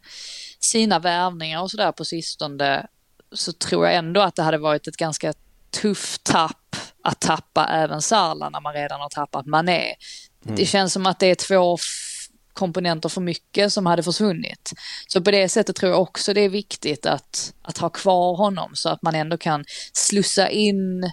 [0.61, 2.87] sina värvningar och sådär på sistone,
[3.33, 5.35] så tror jag ändå att det hade varit ett ganska
[5.71, 9.95] tufft tapp att tappa även Salah när man redan har tappat Mané.
[10.45, 10.57] Mm.
[10.57, 11.79] Det känns som att det är två
[12.53, 14.73] komponenter för mycket som hade försvunnit.
[15.09, 18.71] Så på det sättet tror jag också det är viktigt att, att ha kvar honom
[18.75, 21.11] så att man ändå kan slussa in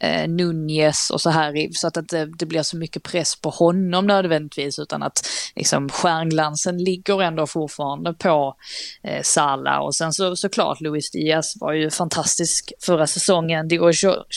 [0.00, 3.50] eh, Nunez och så här så att det inte det blir så mycket press på
[3.50, 5.26] honom nödvändigtvis utan att
[5.56, 8.56] liksom stjärnglansen ligger ändå fortfarande på
[9.02, 13.68] eh, Salah och sen så såklart Luis Diaz var ju fantastisk förra säsongen.
[13.68, 13.90] Diego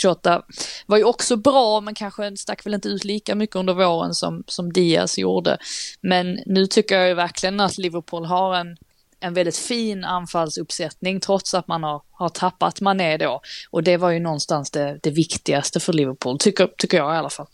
[0.04, 0.42] Jota
[0.86, 4.44] var ju också bra men kanske stack väl inte ut lika mycket under våren som,
[4.48, 5.58] som Diaz gjorde.
[6.02, 8.78] Men nu tycker jag ju verkligen att Liverpool har en
[9.24, 13.42] en väldigt fin anfallsuppsättning trots att man har, har tappat Mané då.
[13.72, 17.30] Och det var ju någonstans det, det viktigaste för Liverpool, tycker, tycker jag i alla
[17.30, 17.48] fall.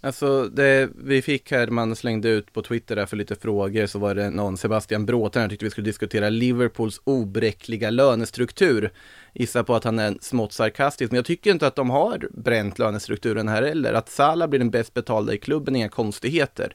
[0.00, 3.98] Alltså det vi fick här, man slängde ut på Twitter där för lite frågor, så
[3.98, 8.92] var det någon, Sebastian Bråten, jag tyckte vi skulle diskutera Liverpools obräckliga lönestruktur.
[9.34, 12.78] Gissa på att han är smått sarkastisk, men jag tycker inte att de har bränt
[12.78, 13.92] lönestrukturen här heller.
[13.92, 16.74] Att Salah blir den bäst betalda i klubben är inga konstigheter.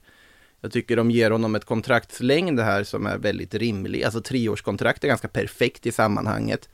[0.61, 4.03] Jag tycker de ger honom ett kontraktslängd här som är väldigt rimlig.
[4.03, 6.69] Alltså treårskontrakt är ganska perfekt i sammanhanget.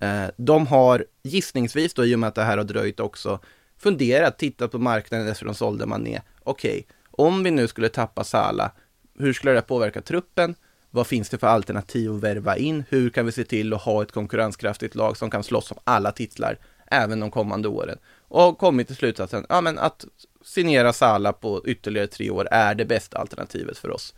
[0.00, 3.40] Eh, de har gissningsvis då, i och med att det här har dröjt också,
[3.78, 6.20] funderat, tittat på marknaden efter de sålde Mané.
[6.42, 8.72] Okej, om vi nu skulle tappa Sala,
[9.18, 10.54] hur skulle det påverka truppen?
[10.90, 12.84] Vad finns det för alternativ att värva in?
[12.88, 16.12] Hur kan vi se till att ha ett konkurrenskraftigt lag som kan slåss om alla
[16.12, 17.98] titlar även de kommande åren?
[18.28, 20.04] Och kommit till slutsatsen, ja men att
[20.44, 24.14] signera Sala på ytterligare tre år är det bästa alternativet för oss.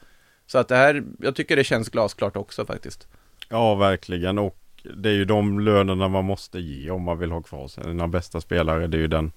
[0.46, 3.08] Så att det här, jag tycker det känns glasklart också faktiskt.
[3.48, 4.38] Ja, verkligen.
[4.38, 4.58] Och
[4.94, 8.40] det är ju de lönerna man måste ge om man vill ha kvar sina bästa
[8.40, 8.86] spelare.
[8.86, 9.32] Det är ju den.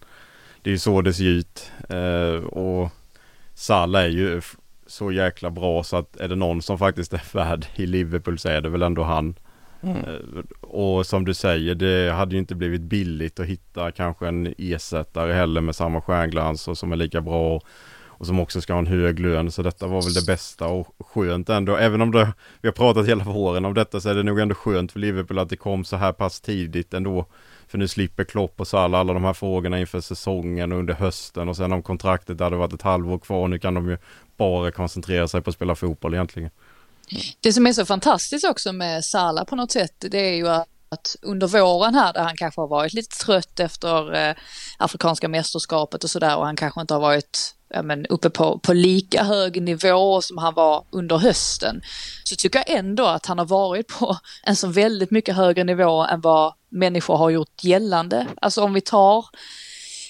[0.61, 1.71] Det är ju så det ser ut.
[1.89, 2.89] Eh, och
[3.53, 4.41] Salah är ju
[4.87, 8.49] så jäkla bra så att är det någon som faktiskt är värd i Liverpool så
[8.49, 9.35] är det väl ändå han.
[9.81, 10.45] Mm.
[10.61, 15.33] Och som du säger, det hade ju inte blivit billigt att hitta kanske en ersättare
[15.33, 17.61] heller med samma stjärnglans och som är lika bra
[18.19, 19.51] och som också ska ha en hög lön.
[19.51, 21.75] Så detta var väl det bästa och skönt ändå.
[21.75, 24.55] Även om det, vi har pratat hela våren om detta så är det nog ändå
[24.55, 27.25] skönt för Liverpool att det kom så här pass tidigt ändå.
[27.67, 31.49] För nu slipper Klopp och Salah alla de här frågorna inför säsongen och under hösten
[31.49, 33.47] och sen om kontraktet hade varit ett halvår kvar.
[33.47, 33.97] Nu kan de ju
[34.37, 36.49] bara koncentrera sig på att spela fotboll egentligen.
[37.39, 40.67] Det som är så fantastiskt också med Salah på något sätt, det är ju att
[40.91, 44.35] att under våren här där han kanske har varit lite trött efter eh,
[44.77, 48.73] Afrikanska mästerskapet och sådär och han kanske inte har varit ja, men, uppe på, på
[48.73, 51.81] lika hög nivå som han var under hösten.
[52.23, 56.03] Så tycker jag ändå att han har varit på en så väldigt mycket högre nivå
[56.03, 58.27] än vad människor har gjort gällande.
[58.41, 59.25] Alltså om vi tar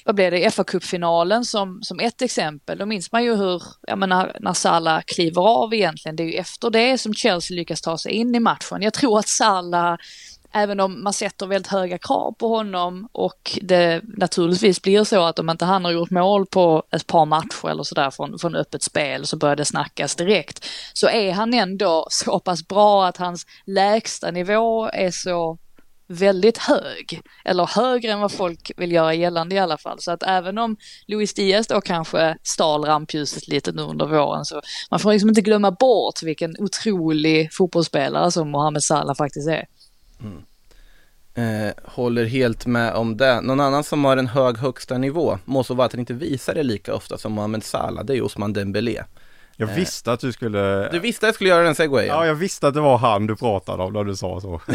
[0.05, 2.77] vad blev det, FA-cupfinalen som, som ett exempel.
[2.77, 6.33] Då minns man ju hur, jag menar, när Salah kliver av egentligen, det är ju
[6.33, 8.81] efter det som Chelsea lyckas ta sig in i matchen.
[8.81, 9.97] Jag tror att Salah,
[10.51, 15.39] även om man sätter väldigt höga krav på honom och det naturligtvis blir så att
[15.39, 18.83] om inte han har gjort mål på ett par matcher eller sådär från, från öppet
[18.83, 20.65] spel så börjar det snackas direkt.
[20.93, 25.57] Så är han ändå så pass bra att hans lägsta nivå är så
[26.09, 27.21] väldigt hög.
[27.45, 29.99] Eller högre än vad folk vill göra gällande i alla fall.
[29.99, 34.61] Så att även om Luis Diaz då kanske stal rampljuset lite nu under våren så
[34.91, 39.65] man får liksom inte glömma bort vilken otrolig fotbollsspelare som Mohamed Salah faktiskt är.
[40.21, 40.43] Mm.
[41.33, 43.41] Eh, håller helt med om det.
[43.41, 46.55] Någon annan som har en hög högsta nivå, må så vara att han inte visar
[46.55, 49.03] det lika ofta som Mohamed Salah, det är Osman Dembélé.
[49.59, 50.89] Jag visste att du skulle...
[50.89, 52.07] Du visste att jag skulle göra den segwayen?
[52.07, 54.61] Ja, jag visste att det var han du pratade om när du sa så.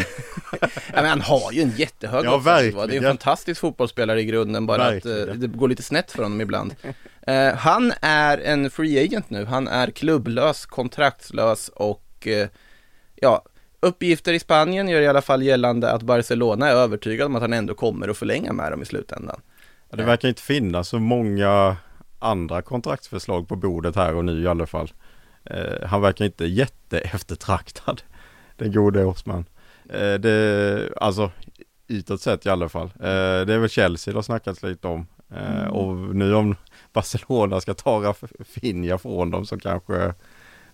[0.61, 2.87] ja, men han har ju en jättehög ja, verkligen.
[2.87, 5.21] Det är en fantastisk fotbollsspelare i grunden, bara verkligen.
[5.21, 6.75] att eh, det går lite snett för honom ibland.
[7.27, 12.47] eh, han är en free agent nu, han är klubblös, kontraktslös och eh,
[13.15, 13.43] ja,
[13.79, 17.53] uppgifter i Spanien gör i alla fall gällande att Barcelona är övertygad om att han
[17.53, 19.41] ändå kommer att förlänga med dem i slutändan.
[19.89, 21.77] Ja, det verkar inte finnas så många
[22.19, 24.91] andra kontraktsförslag på bordet här och nu i alla fall.
[25.43, 28.01] Eh, han verkar inte jätte eftertraktad,
[28.55, 29.45] den gode Osman.
[29.89, 31.31] Eh, det, alltså
[31.87, 32.87] utåt sett i alla fall.
[32.95, 35.07] Eh, det är väl Chelsea det har snackats lite om.
[35.31, 35.71] Eh, mm.
[35.71, 36.55] Och nu om
[36.93, 40.13] Barcelona ska ta Rafinha från dem så kanske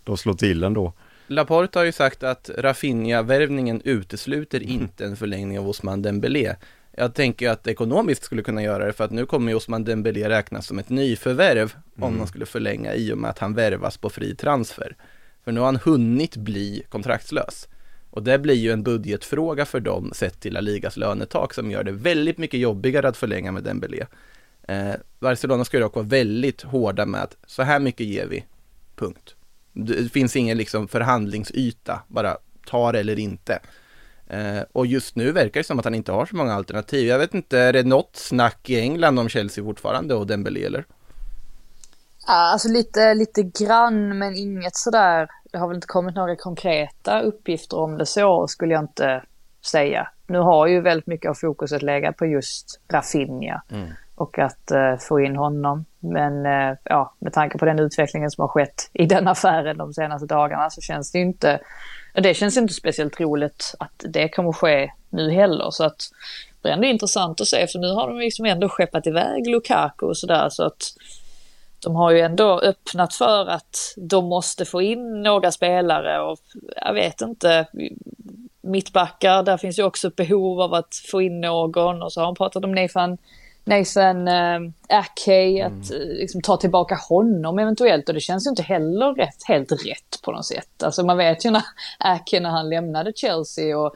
[0.03, 0.93] de slår till ändå.
[1.27, 6.55] Laporte har ju sagt att Rafinha-värvningen utesluter inte en förlängning av Osman Dembélé.
[6.91, 10.67] Jag tänker att ekonomiskt skulle kunna göra det för att nu kommer Osman Dembélé räknas
[10.67, 12.09] som ett nyförvärv mm.
[12.09, 14.95] om man skulle förlänga i och med att han värvas på fri transfer.
[15.43, 17.67] För nu har han hunnit bli kontraktslös.
[18.09, 21.83] Och det blir ju en budgetfråga för dem sett till La Ligas lönetak som gör
[21.83, 24.05] det väldigt mycket jobbigare att förlänga med Dembélé.
[24.67, 28.45] Eh, Barcelona ska ju dock vara väldigt hårda med att så här mycket ger vi,
[28.95, 29.35] punkt.
[29.73, 33.59] Det finns ingen liksom förhandlingsyta, bara ta det eller inte.
[34.31, 37.07] Eh, och just nu verkar det som att han inte har så många alternativ.
[37.07, 40.85] Jag vet inte, är det något snack i England om Chelsea fortfarande och Dembélé eller?
[42.27, 45.27] Ja, alltså lite, lite grann men inget sådär.
[45.51, 49.23] Det har väl inte kommit några konkreta uppgifter om det så skulle jag inte
[49.65, 50.07] säga.
[50.27, 53.89] Nu har ju väldigt mycket av fokuset legat på just Rafinha mm.
[54.15, 55.85] och att uh, få in honom.
[55.99, 59.93] Men uh, ja, med tanke på den utvecklingen som har skett i den affären de
[59.93, 61.59] senaste dagarna så känns det ju inte
[62.13, 65.71] det känns inte speciellt roligt att det kommer ske nu heller.
[65.71, 66.01] Så att
[66.61, 70.05] det är ändå intressant att se för nu har de liksom ändå skeppat iväg Lukaku
[70.05, 70.93] och sådär så att
[71.79, 76.39] de har ju ändå öppnat för att de måste få in några spelare och
[76.75, 77.67] jag vet inte,
[78.61, 82.25] mittbackar, där finns ju också ett behov av att få in någon och så har
[82.25, 83.17] de pratat om Nathan
[83.63, 86.01] Nathan äh, Ake, att mm.
[86.01, 88.09] Eh, liksom, ta tillbaka honom eventuellt.
[88.09, 90.83] Och det känns ju inte heller rätt, helt rätt på något sätt.
[90.83, 91.63] Alltså man vet ju när
[91.99, 93.95] Ake när han lämnade Chelsea och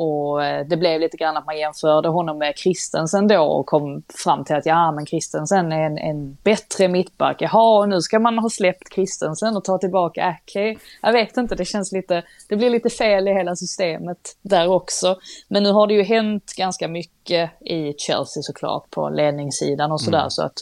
[0.00, 4.02] och eh, det blev lite grann att man jämförde honom med Christensen då och kom
[4.24, 7.36] fram till att ja men Christensen är en, en bättre mittback.
[7.42, 10.76] Jaha, och nu ska man ha släppt Christensen och ta tillbaka Ackley.
[11.02, 15.16] Jag vet inte, det känns lite, det blir lite fel i hela systemet där också.
[15.48, 20.18] Men nu har det ju hänt ganska mycket i Chelsea såklart på ledningssidan och sådär
[20.18, 20.30] mm.
[20.30, 20.58] så att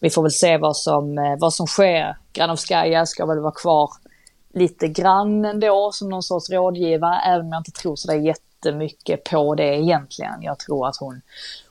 [0.00, 2.16] vi får väl se vad som, eh, vad som sker.
[2.32, 3.88] Granovskaja ska väl vara kvar
[4.54, 9.24] lite grann ändå som någon sorts rådgivare, även om jag inte tror sådär jätte jättemycket
[9.24, 10.42] på det egentligen.
[10.42, 11.20] Jag tror att hon,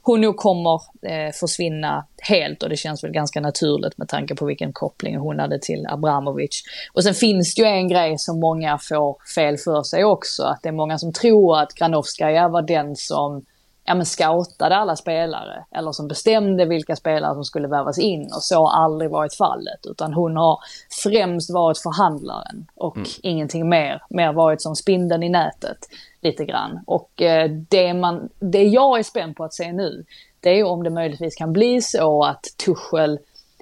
[0.02, 4.45] hon nog kommer eh, försvinna helt och det känns väl ganska naturligt med tanke på
[4.45, 6.63] vilken koppling hon hade till Abramovic.
[6.93, 10.60] Och sen finns det ju en grej som många får fel för sig också, att
[10.63, 13.45] det är många som tror att Granovskaja var den som
[13.86, 18.43] ja, men scoutade alla spelare eller som bestämde vilka spelare som skulle värvas in och
[18.43, 20.60] så har aldrig varit fallet utan hon har
[21.04, 23.10] främst varit förhandlaren och mm.
[23.24, 25.78] ingenting mer, mer varit som spindeln i nätet
[26.21, 26.80] lite grann.
[26.88, 30.06] Och eh, det, man, det jag är spänd på att se nu,
[30.39, 33.19] det är om det möjligtvis kan bli så att Tuchel,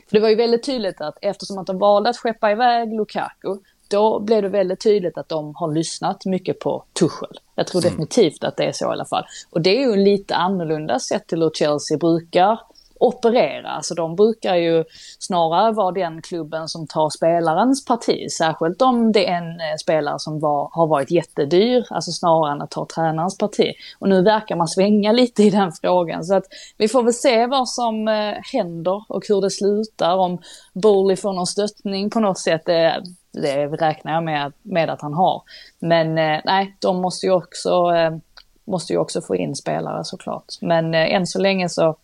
[0.10, 3.58] för det var ju väldigt tydligt att eftersom att de valde att skeppa iväg Lukaku,
[3.94, 7.40] då blev det väldigt tydligt att de har lyssnat mycket på Tuchel.
[7.56, 7.92] Jag tror mm.
[7.92, 9.26] definitivt att det är så i alla fall.
[9.50, 12.60] Och det är ju lite annorlunda sett till hur Chelsea brukar
[13.00, 13.70] operera.
[13.70, 14.84] Alltså de brukar ju
[15.20, 20.20] snarare vara den klubben som tar spelarens parti, särskilt om det är en eh, spelare
[20.20, 23.74] som var, har varit jättedyr, alltså snarare än att ta tränarens parti.
[24.00, 26.46] Och nu verkar man svänga lite i den frågan, så att
[26.78, 30.42] vi får väl se vad som eh, händer och hur det slutar, om
[30.74, 32.62] Bowley får någon stöttning på något sätt.
[32.66, 35.42] Det, det räknar jag med, med att han har.
[35.80, 38.18] Men eh, nej, de måste ju också eh,
[38.66, 40.46] måste ju också få in spelare såklart.
[40.62, 41.96] Men eh, än så länge så,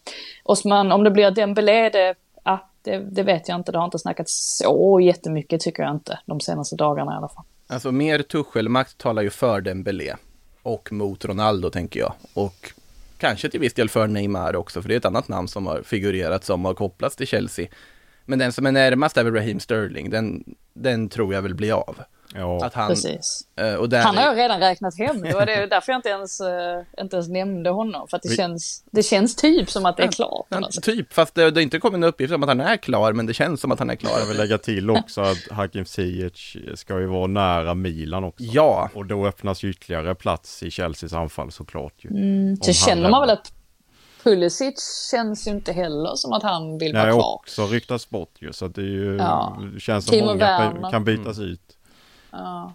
[0.44, 3.72] Osman, om det blir Dembélé, det, ah, det, det vet jag inte.
[3.72, 7.44] Det har inte snackats så jättemycket tycker jag inte, de senaste dagarna i alla fall.
[7.68, 10.16] Alltså mer Tuchel-makt talar ju för Dembélé
[10.64, 12.14] och mot Ronaldo tänker jag.
[12.34, 12.74] Och
[13.18, 15.82] kanske till viss del för Neymar också, för det är ett annat namn som har
[15.82, 17.68] figurerat som har kopplats till Chelsea.
[18.26, 20.44] Men den som är närmast är väl Raheem Sterling, den,
[20.84, 21.96] den tror jag vill bli av.
[22.36, 22.66] Ja.
[22.66, 23.48] Att han, Precis.
[23.56, 25.22] eh, och där, Han har jag redan räknat hem.
[25.22, 28.08] Det var det, därför jag inte ens, eh, inte ens nämnde honom.
[28.08, 30.46] För att det känns, det känns typ som att det är klart.
[30.50, 30.82] Ja, Alltså.
[30.82, 33.26] typ, fast det, det har inte kommit en uppgift om att han är klar, men
[33.26, 34.20] det känns som att han är klar.
[34.20, 38.44] Jag vill lägga till också att Hakim Ziyech ska ju vara nära Milan också.
[38.44, 42.10] Ja, Och då öppnas ju ytterligare plats i Chelseas anfall såklart ju.
[42.10, 43.54] Mm, så känner man väl att
[44.24, 47.34] Pulisic känns ju inte heller som att han vill Nej, vara kvar.
[47.36, 48.54] också ryktas bort ju.
[48.54, 49.58] Så att det är ju, Ja.
[49.80, 50.92] känns som Timo många Werner.
[50.92, 51.62] kan bytas ut.
[52.32, 52.74] Ja.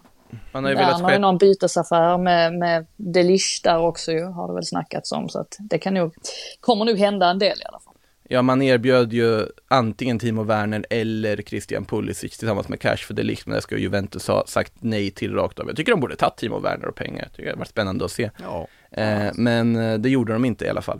[0.51, 4.47] man har ju velat har ju någon bytesaffär med, med Delish där också ju, har
[4.47, 5.29] det väl snackats om.
[5.29, 6.13] Så att det kan nog,
[6.59, 7.93] kommer nog hända en del i alla fall.
[8.29, 13.23] Ja, man erbjöd ju antingen Timo Werner eller Christian Pulisic tillsammans med cash för det
[13.23, 15.67] liksom, det ska ju Juventus ha sagt nej till rakt av.
[15.67, 17.21] Jag tycker de borde tagit Timo Werner och pengar.
[17.23, 18.29] Jag tycker det har varit spännande att se.
[18.41, 18.67] Ja.
[18.91, 20.99] Eh, men eh, det gjorde de inte i alla fall.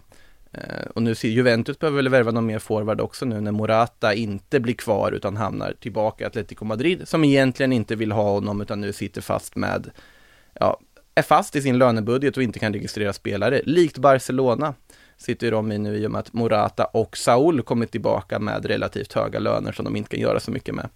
[0.58, 4.14] Eh, och nu ser Juventus behöver väl värva någon mer forward också nu när Morata
[4.14, 8.62] inte blir kvar utan hamnar tillbaka i Atletico Madrid som egentligen inte vill ha honom
[8.62, 9.91] utan nu sitter fast med,
[10.60, 10.80] ja,
[11.16, 13.62] är fast i sin lönebudget och inte kan registrera spelare.
[13.66, 14.74] Likt Barcelona
[15.18, 19.14] sitter de i nu i och med att Morata och Saul kommit tillbaka med relativt
[19.14, 20.89] höga löner som de inte kan göra så mycket med.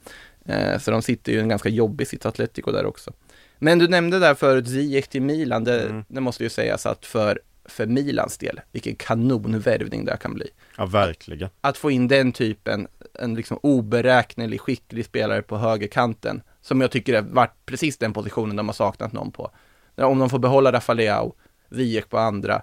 [0.45, 3.11] Eh, så de sitter ju i en ganska jobbig sitt Atletico där också.
[3.59, 6.03] Men du nämnde där förut Ziyech till Milan, det, Mm.
[6.07, 7.39] det måste ju sägas att för,
[7.69, 10.49] för Milans del, vilken kanonvärvning det kan bli.
[10.77, 11.49] Ja, verkligen.
[11.61, 17.15] Att få in den typen, en liksom oberäknelig, skicklig spelare på högerkanten, som jag tycker
[17.15, 19.51] har varit precis den positionen de har saknat någon på.
[19.95, 21.35] Om de får behålla Rafaleao,
[21.71, 22.61] Ziyech på andra,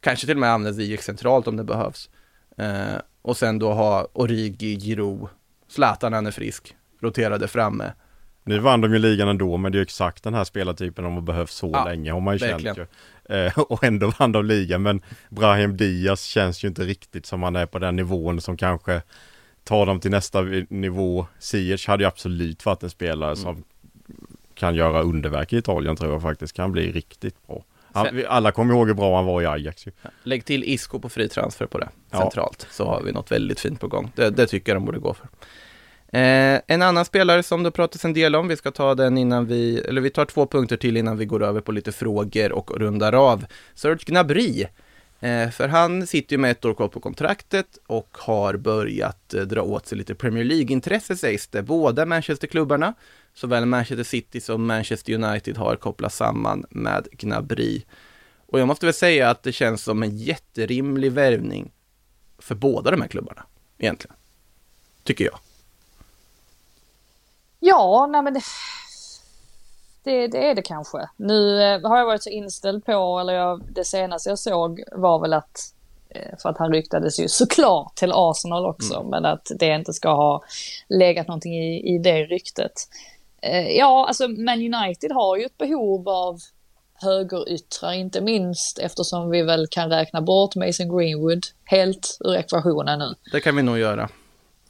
[0.00, 2.10] kanske till och med använda Ziyech centralt om det behövs.
[2.56, 5.28] Eh, och sen då ha Origi, Giroud,
[5.68, 7.92] Zlatan när han är frisk, roterade framme.
[8.44, 11.14] Nu vann de ju ligan ändå, men det är ju exakt den här spelartypen de
[11.14, 12.88] har behövt så Ja, länge har man ju känt verkligen.
[13.28, 13.36] ju.
[13.46, 17.56] Eh, och ändå vann de ligan, men Brahim Diaz känns ju inte riktigt som han
[17.56, 19.02] är på den nivån som kanske
[19.64, 21.26] tar dem till nästa nivå.
[21.38, 23.64] Ziyech hade ju absolut varit en spelare som
[24.54, 27.64] kan göra underverk i Italien tror jag faktiskt, kan bli riktigt bra.
[27.94, 29.90] Han, alla kommer ihåg hur bra han var i Ajax ju.
[30.22, 32.18] Lägg till Isco på fri transfer på det, Ja.
[32.18, 34.12] centralt, så har vi något väldigt fint på gång.
[34.14, 35.26] Det, det tycker jag de borde gå för.
[36.14, 39.46] Eh, en annan spelare som det pratas en del om, vi ska ta den innan
[39.46, 42.78] vi, eller vi tar två punkter till innan vi går över på lite frågor och
[42.78, 43.44] rundar av.
[43.74, 44.66] Serge Gnabry,
[45.20, 49.40] eh, för han sitter ju med ett år kvar på kontraktet och har börjat eh,
[49.40, 51.62] dra åt sig lite Premier League-intresse sägs det.
[51.62, 52.94] Båda Manchester-klubbarna,
[53.34, 57.82] såväl Manchester City som Manchester United har kopplats samman med Gnabry.
[58.46, 61.72] Och jag måste väl säga att det känns som en jätterimlig värvning
[62.38, 63.46] för båda de här klubbarna,
[63.78, 64.16] egentligen.
[65.04, 65.38] Tycker jag.
[67.64, 68.40] Ja, nej men det,
[70.04, 71.08] det, det är det kanske.
[71.16, 75.18] Nu eh, har jag varit så inställd på, eller jag, det senaste jag såg var
[75.18, 75.74] väl att,
[76.08, 80.08] eh, för att han ryktades ju såklart till Arsenal också, men att det inte ska
[80.08, 80.42] ha
[80.88, 82.72] legat någonting i, i det ryktet.
[83.42, 86.38] Eh, ja, alltså Man United har ju ett behov av
[86.94, 93.14] högeryttrar, inte minst eftersom vi väl kan räkna bort Mason Greenwood helt ur ekvationen nu.
[93.32, 94.08] Det kan vi nog göra.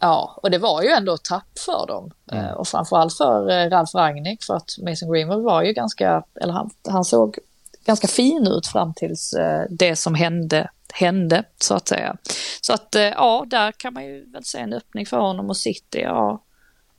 [0.02, 2.10] Ja, och det var ju ändå ett tapp för dem.
[2.32, 2.44] Mm.
[2.44, 6.52] Eh, och framförallt för eh, Ralf Rangnick för att Mason Greenwood var ju ganska, eller
[6.52, 7.38] han, han såg
[7.84, 12.16] ganska fin ut fram tills eh, det som hände hände så att säga.
[12.60, 16.00] Så att ja, där kan man ju väl se en öppning för honom och City,
[16.00, 16.42] ja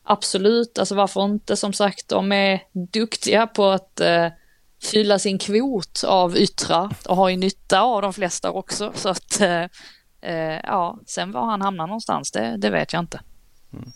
[0.03, 4.27] absolut, alltså varför inte som sagt, de är duktiga på att eh,
[4.83, 9.41] fylla sin kvot av yttrar och har ju nytta av de flesta också så att
[9.41, 9.65] eh,
[10.23, 13.21] eh, ja, sen var han hamnar någonstans, det, det vet jag inte.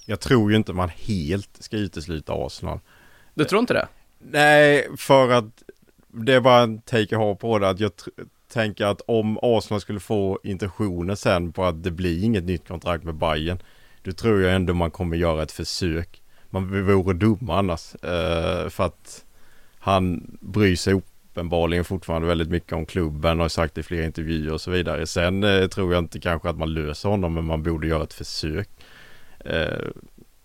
[0.06, 2.80] Jag tror ju inte man helt ska utesluta Arsenal.
[3.34, 3.88] Du tror inte det?
[4.20, 5.64] Nej, för att
[6.08, 7.70] det är bara en take jag har på det.
[7.70, 7.92] Att jag
[8.48, 13.04] tänker att om Arsenal skulle få intentioner sen på att det blir inget nytt kontrakt
[13.04, 13.60] med Bayern
[14.04, 16.22] Då tror jag ändå man kommer göra ett försök.
[16.50, 17.96] Man vore dumma annars.
[17.96, 19.26] Eh, för att
[19.80, 21.02] han bryr sig
[21.38, 25.08] uppenbarligen fortfarande väldigt mycket om klubben och har sagt i flera intervjuer och så vidare.
[25.08, 28.14] Sen eh, tror jag inte kanske att man löser honom men man borde göra ett
[28.14, 28.70] försök.
[29.46, 29.68] Eh,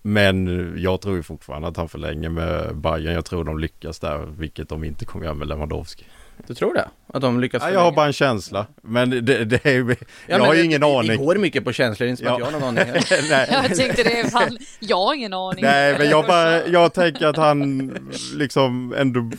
[0.03, 3.15] men jag tror ju fortfarande att han förlänger med Bayern.
[3.15, 6.05] Jag tror de lyckas där, vilket de inte kommer göra med Lewandowski.
[6.47, 6.89] Du tror det?
[7.07, 8.67] Att de lyckas Ja, jag har bara en känsla.
[8.83, 9.89] Men det, det är.
[9.89, 9.95] Ja,
[10.27, 11.09] jag har ju det- ingen det- aning.
[11.11, 12.47] Det går mycket på känslor, inte som att Ja.
[12.47, 12.93] jag har någon aning.
[13.31, 13.49] Nej.
[13.69, 15.65] Jag tänkte det, fan, jag har ingen aning.
[15.65, 17.91] Nej, men jag bara, jag tänker att han
[18.35, 19.31] liksom ändå,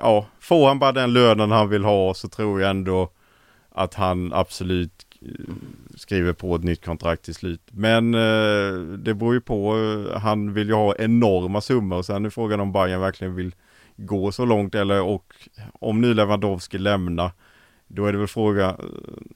[0.00, 3.10] ja, får han bara den lönen han vill ha så tror jag ändå
[3.72, 5.54] att han absolut eh,
[5.96, 7.62] skriver på ett nytt kontrakt till slut.
[7.70, 12.24] Men eh, det beror ju på, eh, han vill ju ha enorma summor och sen
[12.24, 13.54] är frågan om Bayern verkligen vill
[13.96, 15.34] gå så långt eller och
[15.72, 17.30] om nu Lewandowski lämnar
[17.88, 18.76] Då är det väl fråga eh,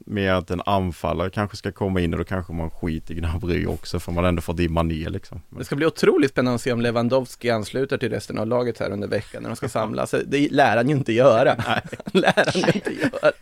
[0.04, 3.66] mer att en anfallare kanske ska komma in och då kanske man skiter i Gnabry
[3.66, 5.40] också för man har ändå fått in Mané liksom.
[5.48, 8.90] Det ska bli otroligt spännande att se om Lewandowski ansluter till resten av laget här
[8.90, 10.14] under veckan när de ska samlas.
[10.26, 11.56] Det lär han ju inte göra.
[11.68, 11.82] Nej.
[12.12, 13.32] lär han ju inte göra.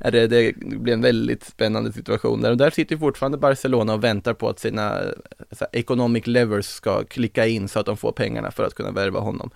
[0.10, 2.50] det, det blir en väldigt spännande situation där.
[2.50, 7.46] Och där sitter fortfarande Barcelona och väntar på att sina här, economic levers ska klicka
[7.46, 9.50] in så att de får pengarna för att kunna värva honom.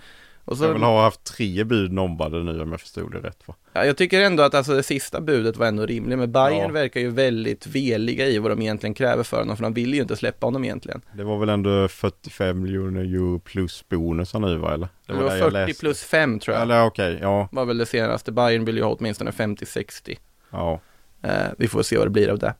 [0.46, 3.48] Och så, jag vill ha haft tre bud nobbade nu om jag förstod det rätt
[3.48, 3.54] va?
[3.72, 6.68] Ja, jag tycker ändå att alltså, det sista budet var ändå rimligt, men Bayern ja.
[6.68, 10.02] verkar ju väldigt veliga i vad de egentligen kräver för honom, för de vill ju
[10.02, 11.02] inte släppa honom egentligen.
[11.12, 14.88] Det var väl ändå 45 miljoner euro plus bonusar nu va, eller?
[15.06, 16.62] Det var, det var 40 plus 5 tror jag.
[16.62, 17.48] Eller okej, okay, ja.
[17.52, 20.18] Var väl det senaste, Bayern vill ju ha åtminstone 50-60.
[20.50, 20.80] Ja.
[21.22, 22.54] Eh, vi får se vad det blir av det.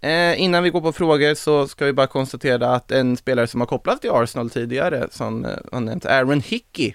[0.00, 3.60] Eh, innan vi går på frågor så ska vi bara konstatera att en spelare som
[3.60, 6.94] har kopplats till Arsenal tidigare, som eh, har nämnt Aaron Hickey,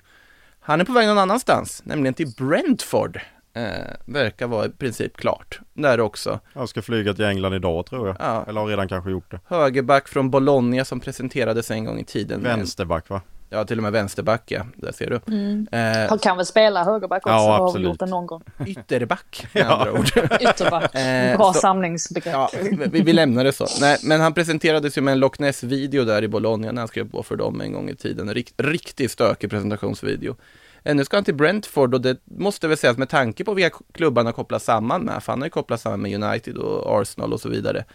[0.70, 3.20] han är på väg någon annanstans, nämligen till Brentford.
[3.53, 3.63] Eh,
[4.05, 6.39] verkar vara i princip klart där också.
[6.53, 8.17] Han ska flyga till England idag tror jag.
[8.20, 8.45] Ja.
[8.47, 9.39] Eller har redan kanske gjort det.
[9.45, 12.43] Högerback från Bologna som presenterades en gång i tiden.
[12.43, 13.22] Vänsterback va?
[13.52, 15.34] Ja, till och med vänsterback ja, där ser du.
[15.34, 15.68] Mm.
[15.72, 17.86] Eh, Han kan väl spela högerback också, ja, absolut.
[17.86, 18.43] har gjort det någon gång.
[18.68, 19.76] Ytterback med ja.
[19.76, 20.08] andra ord.
[20.41, 22.34] Ytterback, eh, bra så, samlingsbegrepp.
[22.34, 22.52] Ja,
[22.91, 23.68] vi, vi lämnar det så.
[23.82, 27.10] Nej, men han presenterades ju med en Loch Ness-video där i Bologna när han skrev
[27.10, 28.34] på för dem en gång i tiden.
[28.34, 30.36] Rikt, riktigt stökig presentationsvideo.
[30.84, 33.78] Eh, nu ska han till Brentford och det måste väl sägas med tanke på vilka
[33.91, 37.41] klubbarna kopplas samman med, för han har ju kopplats samman med United och Arsenal och
[37.41, 37.86] så vidare,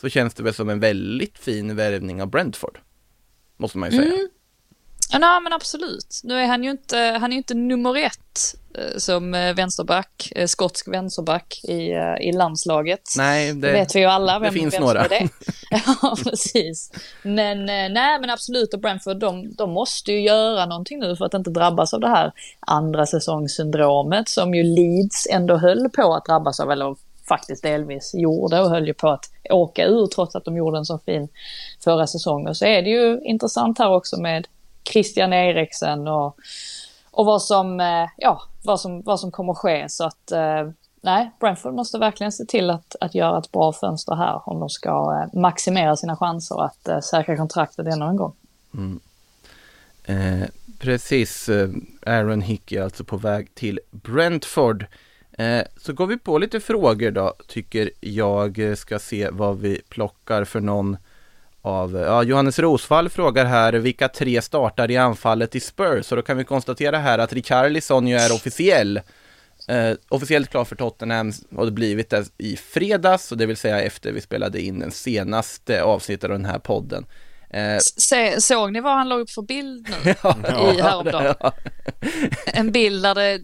[0.00, 2.78] så känns det väl som en väldigt fin värvning av Brentford.
[3.56, 4.14] Måste man ju säga.
[4.14, 4.28] Mm.
[5.14, 6.20] Ja, nej, men absolut.
[6.24, 10.46] Nu är han ju inte, han är inte nummer ett eh, som eh, vänsterback, eh,
[10.46, 11.90] skotsk vänsterback i,
[12.20, 13.00] i landslaget.
[13.16, 15.08] Nej, det, det vet vi ju alla vem, det finns vem några.
[15.08, 15.28] det
[15.70, 16.92] Ja, precis.
[17.22, 21.34] Men nej, men absolut, och Brentford, de, de måste ju göra någonting nu för att
[21.34, 26.60] inte drabbas av det här andra säsongssyndromet som ju Leeds ändå höll på att drabbas
[26.60, 26.96] av, eller
[27.28, 30.84] faktiskt delvis gjorde och höll ju på att åka ur trots att de gjorde en
[30.84, 31.28] så fin
[31.84, 32.54] förra säsongen.
[32.54, 34.46] Så är det ju intressant här också med
[34.90, 36.36] Christian Eriksen och,
[37.10, 39.88] och vad, som, eh, ja, vad, som, vad som kommer ske.
[39.88, 40.70] Så att eh,
[41.00, 44.68] nej, Brentford måste verkligen se till att, att göra ett bra fönster här om de
[44.68, 48.32] ska eh, maximera sina chanser att säkra kontraktet ännu en gång.
[48.74, 49.00] Mm.
[50.04, 51.50] Eh, precis,
[52.06, 54.86] Aaron Hickey alltså på väg till Brentford.
[55.38, 60.44] Eh, så går vi på lite frågor då, tycker jag ska se vad vi plockar
[60.44, 60.96] för någon
[61.64, 66.22] av, ja, Johannes Rosvall frågar här vilka tre startar i anfallet i Spurs och då
[66.22, 69.00] kan vi konstatera här att Richarlison ju är officiell
[69.68, 73.80] eh, officiellt klar för Tottenham har det blivit det i fredags och det vill säga
[73.80, 77.06] efter vi spelade in den senaste avsnittet av den här podden.
[77.50, 81.34] Eh, Se, såg ni vad han la upp för bild nu ja, i häromdagen?
[81.40, 81.52] Ja.
[82.46, 83.40] En bild där det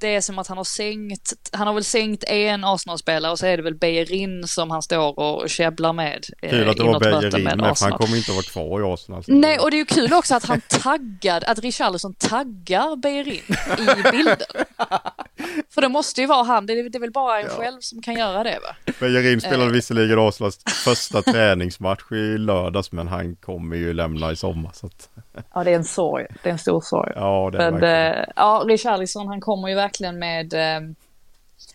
[0.00, 3.46] det är som att han har sänkt, han har väl sänkt en Arsenal-spelare och så
[3.46, 6.26] är det väl Beijerin som han står och käbblar med.
[6.42, 8.80] Eh, kul att det var Beijerin med, med för han kommer inte att vara kvar
[8.80, 9.24] i Arsenal.
[9.26, 14.10] Nej, och det är ju kul också att han taggar, att Richarlison taggar Beijerin i
[14.10, 14.36] bilden.
[15.76, 17.62] för det måste ju vara han, det är, det är väl bara en ja.
[17.62, 18.92] själv som kan göra det va?
[19.00, 19.70] Beijerin spelade eh.
[19.70, 25.08] visserligen Arsenals första träningsmatch i lördags men han kommer ju lämna i sommar så att...
[25.54, 26.26] Ja, det är en sorg.
[26.42, 27.12] Det är en stor sorg.
[27.16, 28.24] Ja, det är Men, verkligen.
[28.24, 30.80] Eh, ja, Richarlison han kommer ju verkligen med eh,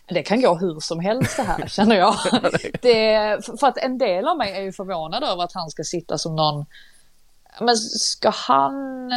[0.06, 2.16] det kan gå hur som helst det här känner jag.
[2.82, 6.18] Det, för att en del av mig är ju förvånad över att han ska sitta
[6.18, 6.66] som någon,
[7.60, 9.10] men ska han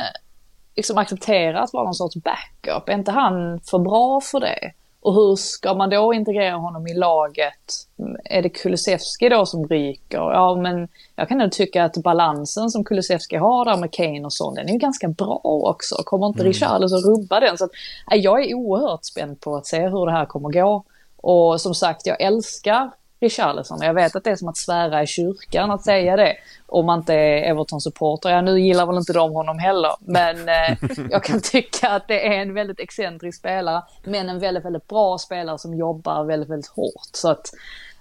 [0.76, 2.90] liksom acceptera att vara någon sorts backup?
[2.90, 4.72] Är inte han för bra för det?
[5.06, 7.88] Och hur ska man då integrera honom i laget?
[8.24, 10.18] Är det Kulusevski då som ryker?
[10.18, 14.34] Ja, men jag kan nog tycka att balansen som Kulusevski har där med Kane och
[14.34, 15.96] sånt, den är ju ganska bra också.
[15.96, 16.54] Kommer inte mm.
[16.54, 17.58] Richarlison rubba den?
[17.58, 17.72] Så att,
[18.12, 20.84] jag är oerhört spänd på att se hur det här kommer gå.
[21.18, 23.82] Och som sagt, jag älskar Richarlison.
[23.82, 26.36] Jag vet att det är som att svära i kyrkan att säga det.
[26.66, 28.30] Om man inte är Everton-supporter.
[28.30, 29.92] Ja, nu gillar väl inte de honom heller.
[30.00, 30.78] Men eh,
[31.12, 33.84] jag kan tycka att det är en väldigt excentrisk spelare.
[34.04, 37.10] Men en väldigt, väldigt bra spelare som jobbar väldigt, väldigt hårt.
[37.14, 37.52] Så att,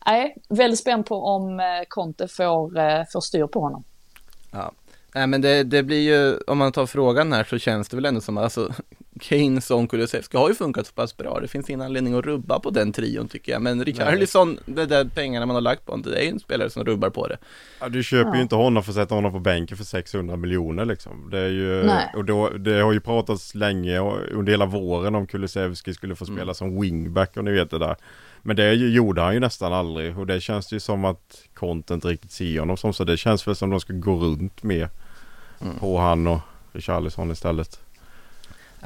[0.06, 3.84] nej, väldigt spänd på om eh, Conte får, eh, får styr på honom.
[4.52, 4.72] Ja,
[5.14, 8.04] Nej men det, det blir ju, om man tar frågan här så känns det väl
[8.04, 8.72] ändå som, alltså
[9.20, 11.40] Kane, Son, Kulusevski har ju funkat så pass bra.
[11.40, 13.62] Det finns ingen anledning att rubba på den trion tycker jag.
[13.62, 16.70] Men Richarlison, de där pengarna man har lagt på honom, det är ju en spelare
[16.70, 17.38] som rubbar på det.
[17.80, 18.36] Ja, du köper ja.
[18.36, 21.28] ju inte honom för att sätta honom på bänken för 600 miljoner liksom.
[21.30, 22.12] Det är ju, Nej.
[22.16, 23.98] och då, det har ju pratats länge
[24.30, 26.54] under hela våren om Kulusevski skulle få spela mm.
[26.54, 27.96] som wingback och ni vet det där.
[28.42, 32.32] Men det gjorde han ju nästan aldrig och det känns ju som att content riktigt
[32.32, 34.88] ser honom som så det känns väl som att de ska gå runt med
[35.60, 35.78] mm.
[35.78, 36.40] på han och
[36.72, 37.83] Richarlison istället.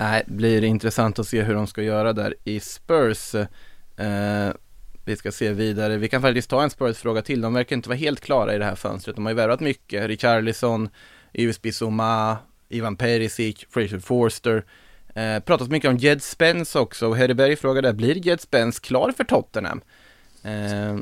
[0.01, 3.35] Nej, blir intressant att se hur de ska göra där i Spurs.
[3.35, 4.51] Eh,
[5.05, 5.97] vi ska se vidare.
[5.97, 7.41] Vi kan faktiskt ta en Spurs-fråga till.
[7.41, 9.17] De verkar inte vara helt klara i det här fönstret.
[9.17, 10.07] De har ju värvat mycket.
[10.07, 10.89] Richarlison,
[11.35, 12.37] Yves Bissouma,
[12.69, 14.65] Ivan Perisic, Fraser Forster.
[15.15, 19.13] Äh, eh, pratat mycket om Jed Spence också och Hedberg frågade, blir Jed Spence klar
[19.17, 19.81] för Tottenham?
[20.43, 20.97] Eh,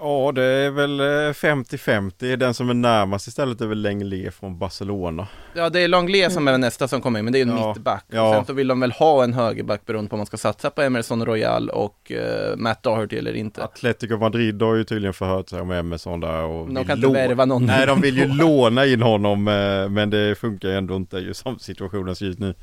[0.00, 2.36] Ja, det är väl eh, 50-50.
[2.36, 5.26] Den som är närmast istället är väl Lenglet från Barcelona.
[5.54, 7.74] ja, det är Longley som är nästa som kommer in, men det är en Ja,
[7.74, 8.04] mittback.
[8.10, 8.28] ja.
[8.28, 10.70] Och sen så vill de väl ha en högerback beroende på om man ska satsa
[10.70, 13.64] på Emerson Royal och eh, Matt Doherty eller inte.
[13.64, 17.44] Atletico Madrid har ju tydligen förhört sig om Emerson där och De kan inte värva
[17.44, 17.66] någon.
[17.66, 21.34] Nej, de vill ju låna in honom eh, men det funkar ju ändå inte ju
[21.34, 22.54] som situationen ser ut nu.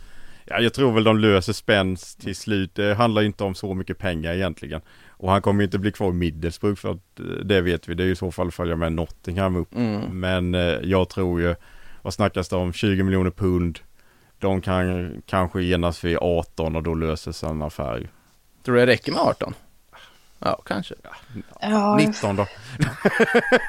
[0.45, 2.75] Ja, jag tror väl de löser Spence till slut.
[2.75, 4.81] Det handlar ju inte om så mycket pengar egentligen.
[5.21, 7.93] Och han kommer ju inte bli kvar i Middlesbrough för att eh, det vet vi.
[7.93, 9.75] Det är ju i så fall följa med Nottingham upp.
[9.75, 10.19] Mm.
[10.19, 11.55] Men eh, jag tror ju,
[12.01, 13.79] vad snackas det om, 20 miljoner pund.
[14.39, 18.09] De kan kanske enas vid 18 och då löser sig en affär.
[18.63, 19.53] Tror du det räcker med 18?
[20.45, 20.95] Ja, kanske.
[21.59, 22.45] Ja, 19 då.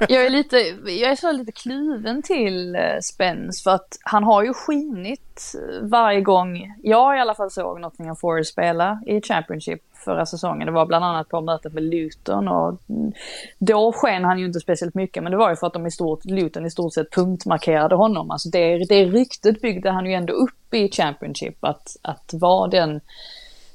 [0.08, 4.42] jag är lite, jag är så lite kluven till eh, Spence för att han har
[4.42, 9.80] ju skinit eh, varje gång jag i alla fall såg Nottingham Forest spela i Championship
[10.04, 10.66] förra säsongen.
[10.66, 13.12] Det var bland annat på mötet med Luton och mm,
[13.58, 15.90] då sken han ju inte speciellt mycket men det var ju för att de i
[15.90, 18.30] stort, Luton i stort sett punktmarkerade honom.
[18.30, 23.00] Alltså det, det ryktet byggde han ju ändå upp i Championship att, att vara den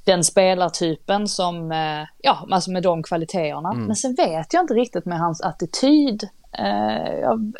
[0.08, 3.72] den spelartypen som, eh, ja, alltså med de kvaliteterna.
[3.72, 3.86] Mm.
[3.86, 6.24] Men sen vet jag inte riktigt med hans attityd.
[6.60, 7.54] Eh, jag,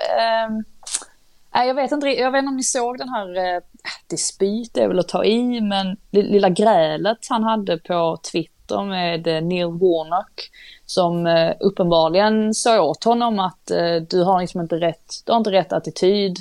[1.54, 3.62] nej, jag, vet inte, jag vet inte om ni såg den här, eh,
[4.10, 9.44] dispyt är väl att ta i, men det lilla grälet han hade på Twitter med
[9.44, 10.50] Neil Warnock.
[10.86, 13.72] Som eh, uppenbarligen sa åt honom att
[14.10, 16.38] du har liksom inte rätt, du har inte rätt attityd.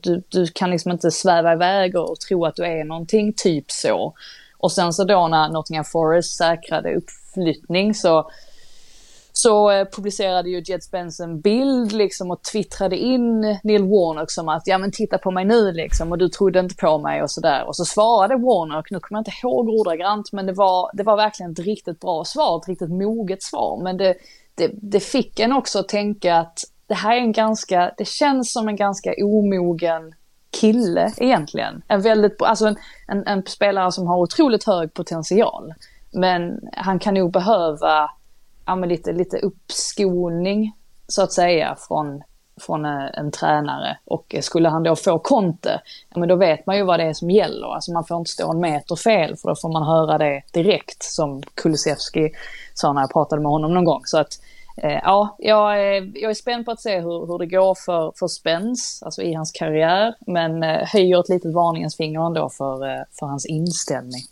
[0.00, 3.70] Du, du kan liksom inte sväva iväg och, och tro att du är någonting, typ
[3.70, 4.14] så.
[4.60, 8.30] Och sen så då när Nottingham Forest säkrade uppflyttning så,
[9.32, 14.48] så eh, publicerade ju Jed Spence en bild liksom och twittrade in Neil Warnock som
[14.48, 17.30] att ja men titta på mig nu liksom och du trodde inte på mig och
[17.30, 17.66] sådär.
[17.66, 21.16] Och så svarade Warnock, nu kommer jag inte ihåg ordagrant men det var, det var
[21.16, 23.82] verkligen ett riktigt bra svar, ett riktigt moget svar.
[23.82, 24.14] Men det,
[24.54, 28.52] det, det fick en också att tänka att det här är en ganska, det känns
[28.52, 30.14] som en ganska omogen
[30.50, 31.82] kille egentligen.
[31.88, 32.76] En väldigt, alltså en,
[33.08, 35.74] en, en spelare som har otroligt hög potential.
[36.10, 38.10] Men han kan nog behöva
[38.66, 40.72] ja, men lite, lite uppskolning
[41.08, 42.22] så att säga från,
[42.60, 43.98] från eh, en tränare.
[44.04, 47.12] Och skulle han då få Conte, ja, men då vet man ju vad det är
[47.12, 47.74] som gäller.
[47.74, 51.02] Alltså man får inte stå en meter fel för då får man höra det direkt
[51.02, 52.30] som Kulusevski
[52.74, 54.02] sa när jag pratade med honom någon gång.
[54.04, 57.38] Så att eh, Eh, ja, jag är, jag är spänd på att se hur, hur
[57.38, 60.14] det går för, för Spence, alltså i hans karriär.
[60.26, 64.22] Men eh, höjer ett litet varningens finger ändå för, för hans inställning.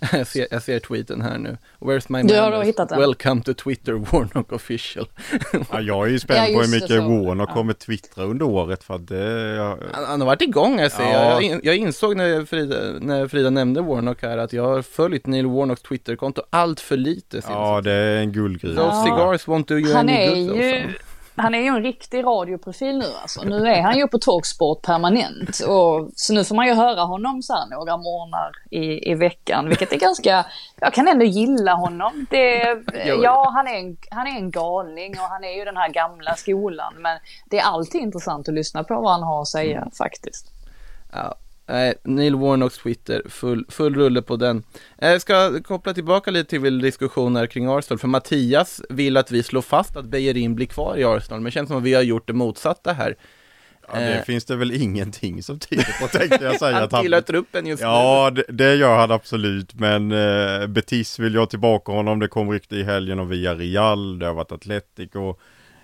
[0.12, 1.56] jag, ser, jag ser tweeten här nu.
[1.78, 2.98] Where's my Du har hittat den?
[2.98, 5.08] Welcome to Twitter, Warnock official.
[5.72, 7.24] Ja, jag är ju spänd Ja, på hur mycket så.
[7.24, 9.54] Warnock kommer twittra under året för att det...
[9.54, 11.12] Jag, Han, han har varit igång här ser Ja.
[11.12, 11.32] jag.
[11.32, 15.26] Jag, in, jag insåg när Frida, när Frida nämnde Warnock här att jag har följt
[15.26, 17.40] Neil Warnocks Twitterkonto allt för lite.
[17.48, 18.82] ja, det är en guldgruva.
[18.82, 20.56] Those cigars won't do you Han any är good.
[20.56, 20.92] ju.
[21.38, 23.42] Han är ju en riktig radioprofil nu alltså.
[23.42, 25.60] Nu är han ju på Talksport permanent.
[25.68, 29.68] Och, så nu får man ju höra honom så här några morgnar i, i veckan.
[29.68, 30.46] Vilket är ganska,
[30.80, 32.26] jag kan ändå gilla honom.
[32.30, 32.76] Det,
[33.22, 36.34] ja, han är, en, han är en galning och han är ju den här gamla
[36.34, 36.94] skolan.
[36.98, 37.18] Men
[37.50, 39.90] det är alltid intressant att lyssna på vad han har att säga Mm.
[39.90, 40.46] faktiskt.
[41.12, 41.34] Ja,
[41.68, 44.62] nej, Neil Warnocks Twitter, full, full rulle på den.
[44.98, 49.62] Jag ska koppla tillbaka lite till diskussioner kring Arsenal, för Mattias vill att vi slår
[49.62, 52.26] fast att Bejerin blir kvar i Arsenal, men det känns som att vi har gjort
[52.26, 53.16] det motsatta här.
[53.92, 54.22] Ja, det Eh.
[54.24, 56.76] finns det väl ingenting som tyder på tänkte jag säga.
[56.90, 59.74] Han tillhör truppen just Ja, det, det gör han absolut.
[59.74, 62.18] Men eh, Betis vill jag tillbaka honom.
[62.18, 64.18] Det kom rykte i helgen om Villarreal.
[64.18, 65.28] Det har varit Atletico.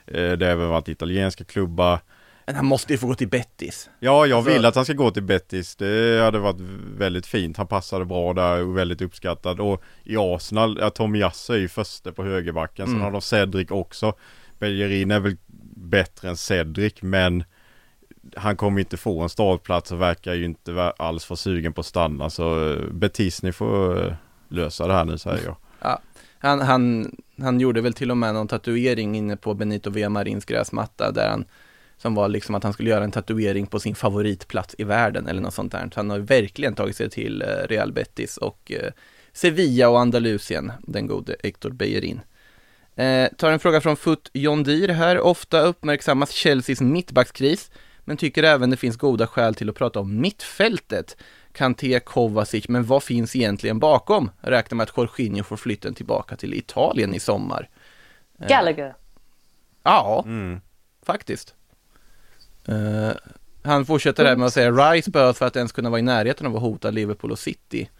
[0.06, 1.98] Eh, det har även varit italienska klubbar.
[2.46, 3.90] Men han måste ju få gå till Bettis.
[4.00, 5.76] Ja, jag Alltså- vill att han ska gå till Betis.
[5.76, 6.60] Det hade varit
[6.98, 7.56] väldigt fint.
[7.56, 9.60] Han passade bra där och väldigt uppskattad.
[9.60, 12.86] Och i Arsenal, ja, Tom Jasse är ju första på högerbacken.
[12.86, 13.04] Sen Mm.
[13.04, 14.12] har de Cedric också.
[14.58, 15.36] Bellerin är väl
[15.76, 17.44] bättre än Cedric, men
[18.36, 21.80] han kommer inte få en startplats och verkar ju inte vara alls för sugen på
[21.80, 22.30] att stanna.
[22.30, 24.14] Så eh, Betis, ni får eh,
[24.48, 25.56] lösa det här nu säger jag.
[25.80, 26.00] Ja,
[26.38, 31.10] han, han, han gjorde väl till och med någon tatuering inne på Benito Villamarins gräsmatta
[31.12, 31.44] där han
[31.96, 35.40] som var liksom att han skulle göra en tatuering på sin favoritplats i världen eller
[35.42, 35.90] något sånt där.
[35.94, 38.92] Så han har verkligen tagit sig till eh, Real Betis och eh,
[39.32, 42.20] Sevilla och Andalusien, den gode Hector Bellerin.
[42.96, 45.20] Eh, tar en fråga från Foot John Deere här.
[45.20, 47.70] Ofta uppmärksammas Chelseas mittbackskris,
[48.04, 51.16] men tycker även det finns goda skäl till att prata om mittfältet.
[51.52, 54.30] Kanté, Kovacic, men vad finns egentligen bakom?
[54.40, 57.68] Räknar med att Jorginho får flytten tillbaka till Italien i sommar.
[58.40, 58.94] Eh, Gallagher.
[59.82, 60.60] Ja, Mm.
[61.06, 61.54] faktiskt.
[62.68, 63.10] Eh,
[63.62, 66.46] han fortsätter där med att säga Rice behövs för att ens kunna vara i närheten
[66.46, 67.90] av att hota Liverpool och City.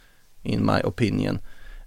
[0.42, 1.38] In my opinion.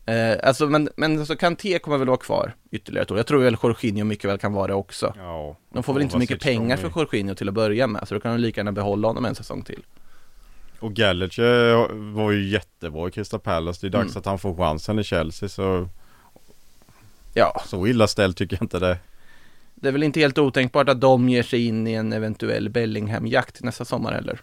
[0.06, 3.18] Eh, alltså men, men alltså Kanté kommer väl vara kvar ytterligare ett år.
[3.18, 5.14] Jag tror väl Jorginho mycket väl kan vara det också.
[5.18, 8.14] Ja, De får väl inte så mycket pengar för Jorginho till att börja med, så
[8.14, 9.84] då kan de lika gärna behålla honom en säsong till.
[10.80, 13.80] Och Gallagher var ju jättebra i Crystal Palace.
[13.82, 14.20] Det är dags Mm.
[14.20, 15.90] att han får chansen i Chelsea så
[17.34, 18.98] Ja, så illa ställt tycker jag inte det.
[19.82, 23.64] Det är väl inte helt otänkbart att de ger sig in i en eventuell Bellingham-jakt
[23.64, 24.42] nästa sommar heller.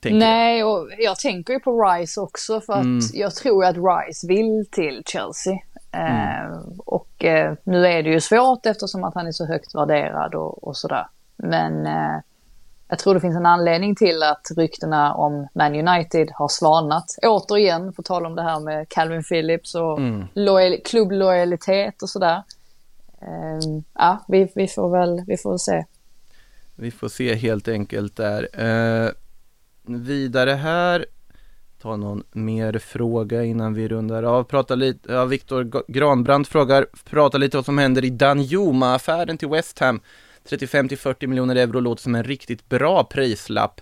[0.00, 0.18] Tänker jag.
[0.28, 3.00] Nej, och jag tänker ju på Rice också för att Mm.
[3.12, 5.52] jag tror att Rice vill till Chelsea.
[5.92, 6.62] Eh, Mm.
[6.78, 10.64] och eh, nu är det ju svårt eftersom att han är så högt värderad och,
[10.64, 11.06] och sådär.
[11.36, 12.20] Men eh,
[12.88, 17.04] jag tror det finns en anledning till att ryktena om Man United har svalnat.
[17.22, 20.24] Återigen, på tal om det här med Calvin Phillips och Mm.
[20.34, 22.42] lojal, klubblojalitet och sådär.
[23.20, 25.84] Ehm, ja, vi, vi får väl vi får se.
[26.74, 28.48] Vi får se helt enkelt där.
[28.64, 29.10] Eh,
[29.86, 31.06] vidare här.
[31.82, 34.44] Ta någon mer fråga innan vi rundar av.
[34.44, 39.48] Prata lite, ja, Viktor G- Granbrand frågar, prata lite vad som händer i Danjuma-affären till
[39.48, 40.00] West Ham.
[40.48, 43.80] 35 till 40 miljoner euro låter som en riktigt bra prislapp.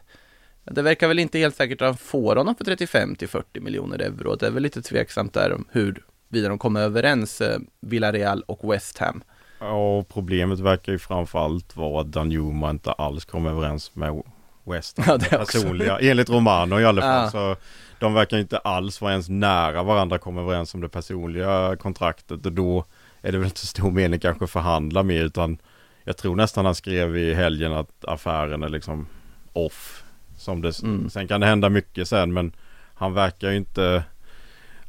[0.64, 3.98] Det verkar väl inte helt säkert att han får honom för 35 till 40 miljoner
[3.98, 4.36] euro.
[4.36, 8.72] Det är väl lite tveksamt där om hur vidare de kommer överens, eh, Villarreal och
[8.72, 9.22] West Ham.
[9.60, 14.22] Ja, problemet verkar ju framförallt vara att Danjuma inte alls kommer överens med
[14.64, 15.06] West Ham.
[15.08, 15.58] Ja, det också.
[15.58, 17.24] personliga, enligt Romano i alla fall.
[17.24, 17.30] Ja.
[17.30, 17.56] Så
[18.00, 22.52] de verkar inte alls vara ens nära varandra komma överens om det personliga kontraktet och
[22.52, 22.84] då
[23.22, 25.58] är det väl inte så stor mening kanske att förhandla mer utan
[26.04, 29.06] jag tror nästan han skrev i helgen att affären är liksom
[29.52, 30.04] off.
[30.36, 31.10] Som det, Mm.
[31.10, 32.52] Sen kan det hända mycket sen men
[32.94, 34.02] han verkar ju inte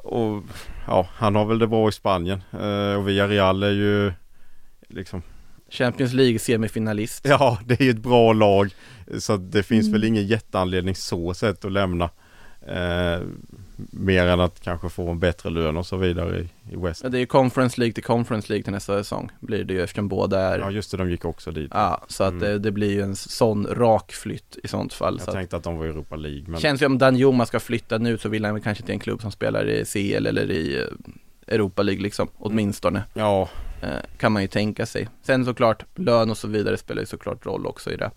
[0.04, 0.44] och
[0.88, 4.14] ja, han har väl det bra i Spanien eh, och Villarreal är ju
[4.88, 5.22] liksom
[5.70, 7.26] Champions League semifinalist.
[7.26, 8.74] Ja, det är ju ett bra lag.
[9.20, 12.10] Så det finns väl ingen jätteanledning så sett att lämna.
[12.68, 13.22] Eh,
[13.92, 17.04] mer än att kanske få en bättre lön och så vidare i, i West.
[17.04, 19.82] Ja, det är ju Conference League till Conference League till nästa säsong blir det ju
[19.84, 21.72] eftersom båda är Ja just det, de gick också dit.
[21.74, 22.44] Ja, så att Mm.
[22.44, 25.14] det, det blir ju en sån rak flytt i sånt fall.
[25.14, 26.44] Jag så att, tänkte att de var i Europa League.
[26.48, 29.22] Men känns ju om Danjuma ska flytta nu så vill han kanske till en klubb
[29.22, 33.04] som spelar i CL eller i eh, Europa League liksom, åtminstone.
[33.14, 33.50] ja,
[33.82, 35.10] Eh, kan man ju tänka sig.
[35.24, 38.12] Sen såklart, lön och så vidare spelar ju såklart roll också i det.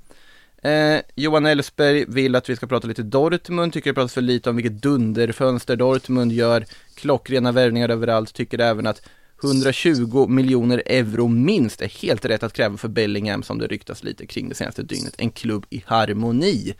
[0.62, 4.50] Eh, Johan Elfsberg vill att vi ska prata lite Dortmund, tycker det pratas för lite
[4.50, 6.64] om vilket dunderfönster Dortmund gör.
[6.94, 9.02] Klockrena värvningar överallt, tycker även att
[9.44, 14.26] 120 miljoner euro minst är helt rätt att kräva för Bellingham som det ryktas lite
[14.26, 15.14] kring det senaste dygnet.
[15.18, 16.74] En klubb i harmoni.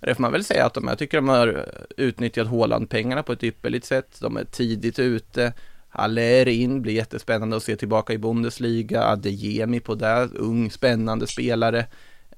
[0.00, 3.44] Det får man väl säga att de, jag tycker de har utnyttjat Håland-pengarna på ett
[3.44, 4.16] ypperligt sätt.
[4.20, 5.52] De är tidigt ute.
[5.88, 9.04] Haller in, blir jättespännande att se tillbaka i Bundesliga.
[9.04, 11.86] Adeyemi på det, ung spännande spelare.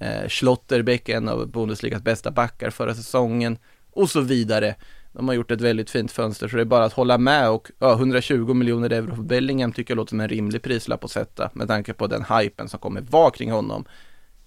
[0.05, 3.59] Eh, Schlotterbeck, en av Bundesligas bästa backar förra säsongen.
[3.91, 4.75] Och så vidare.
[5.13, 7.71] De har gjort ett väldigt fint fönster så det är bara att hålla med och
[7.79, 11.51] ja, 120 miljoner euro för Bellingham tycker jag låter som en rimlig prislapp att sätta
[11.53, 13.85] med tanke på den hypen som kommer vara kring honom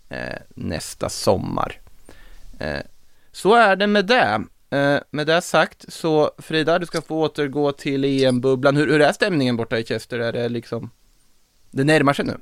[0.09, 1.79] eh, nästa sommar.
[2.59, 2.81] Eh,
[3.31, 4.43] så är det med det.
[4.69, 8.77] Eh, med det sagt så Frida, du ska få återgå till EM-bubblan.
[8.77, 10.19] Hur, hur är stämningen borta i Chester?
[10.19, 10.89] Är det liksom
[11.71, 12.37] Det närmar sig nu?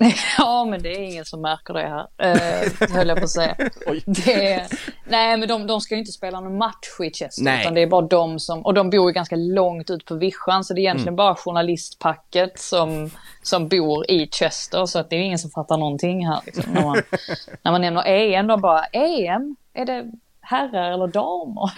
[0.38, 3.54] Ja, men det är ingen som märker det här, eh, höll jag på att säga.
[4.26, 4.66] Är,
[5.08, 7.60] nej, men de, de ska ju inte spela någon match i Chester, Nej.
[7.60, 10.64] utan det är bara de som, och de bor ju ganska långt ut på vischan,
[10.64, 11.16] så det är egentligen Mm.
[11.16, 13.10] bara journalistpacket som,
[13.42, 16.40] som bor i Chester, så att det är ingen som fattar någonting här.
[16.46, 17.02] Liksom, när, man,
[17.62, 19.56] när man nämner EM, de bara, EM?
[19.74, 20.04] Är det
[20.50, 21.70] herrar eller damer?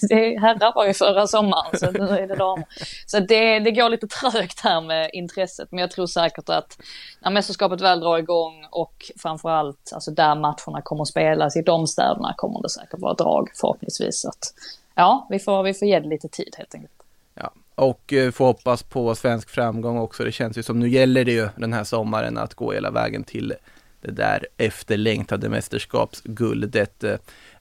[0.08, 2.66] Det är herrar var ju förra sommaren, så nu är det damer.
[3.06, 6.78] Så det, det går lite trögt här med intresset, men jag tror säkert att
[7.20, 11.86] när mästerskapet väl drar igång och framförallt alltså där matcherna kommer att spelas i de
[11.86, 14.20] städerna kommer det säkert vara drag förhoppningsvis.
[14.20, 14.54] Så att,
[14.94, 16.92] ja, vi får, vi får ge det lite tid helt enkelt.
[17.34, 20.24] Ja, och eh, få hoppas på svensk framgång också.
[20.24, 23.24] Det känns ju som nu gäller det ju den här sommaren att gå hela vägen
[23.24, 23.54] till
[24.00, 27.04] det där efterlängtade mästerskapsguldet.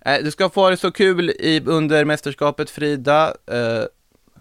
[0.06, 3.36] Eh, Du ska få ha det så kul i, under mästerskapet Frida.
[3.52, 3.84] Eh,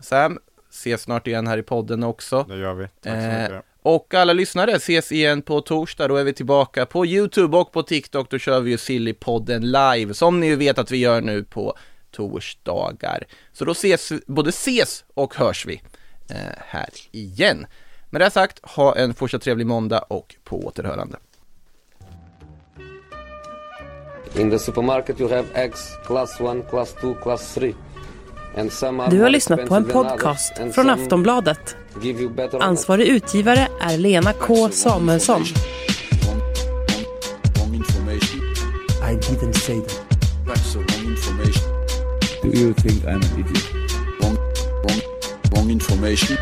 [0.00, 0.38] Sam,
[0.70, 2.42] ses snart igen här i podden också.
[2.48, 2.84] det gör vi.
[2.88, 3.62] Tack så Eh, mycket.
[3.82, 7.82] och alla lyssnare ses igen på torsdag, då är vi tillbaka på YouTube och på
[7.82, 11.44] TikTok, då kör vi ju Sillypodden live, som ni ju vet att vi gör nu
[11.44, 11.76] på
[12.10, 13.24] torsdagar.
[13.52, 15.82] Så då ses, både ses och hörs vi
[16.30, 17.66] eh, här igen.
[18.10, 21.16] Med det sagt, ha en fortsatt trevlig måndag och på återhörande.
[24.36, 27.74] In the supermarket you have eggs class 1, class 2, class 3.
[28.56, 31.76] And some are Du har lyssnat på en podcast från Aftonbladet.
[32.60, 35.44] Ansvarig utgivare är Lena K Samuelsson.
[39.02, 40.04] I didn't say that.
[40.46, 41.62] That's the wrong information.
[42.42, 43.74] Do you think I'm an idiot?
[44.20, 44.36] Wrong,
[44.84, 45.00] wrong,
[45.52, 46.36] wrong information.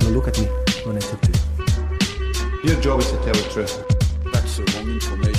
[0.00, 0.46] Now look at me
[0.86, 2.70] when I talk to you.
[2.70, 3.74] Your job is to tell the truth.
[4.32, 5.35] That's the wrong information.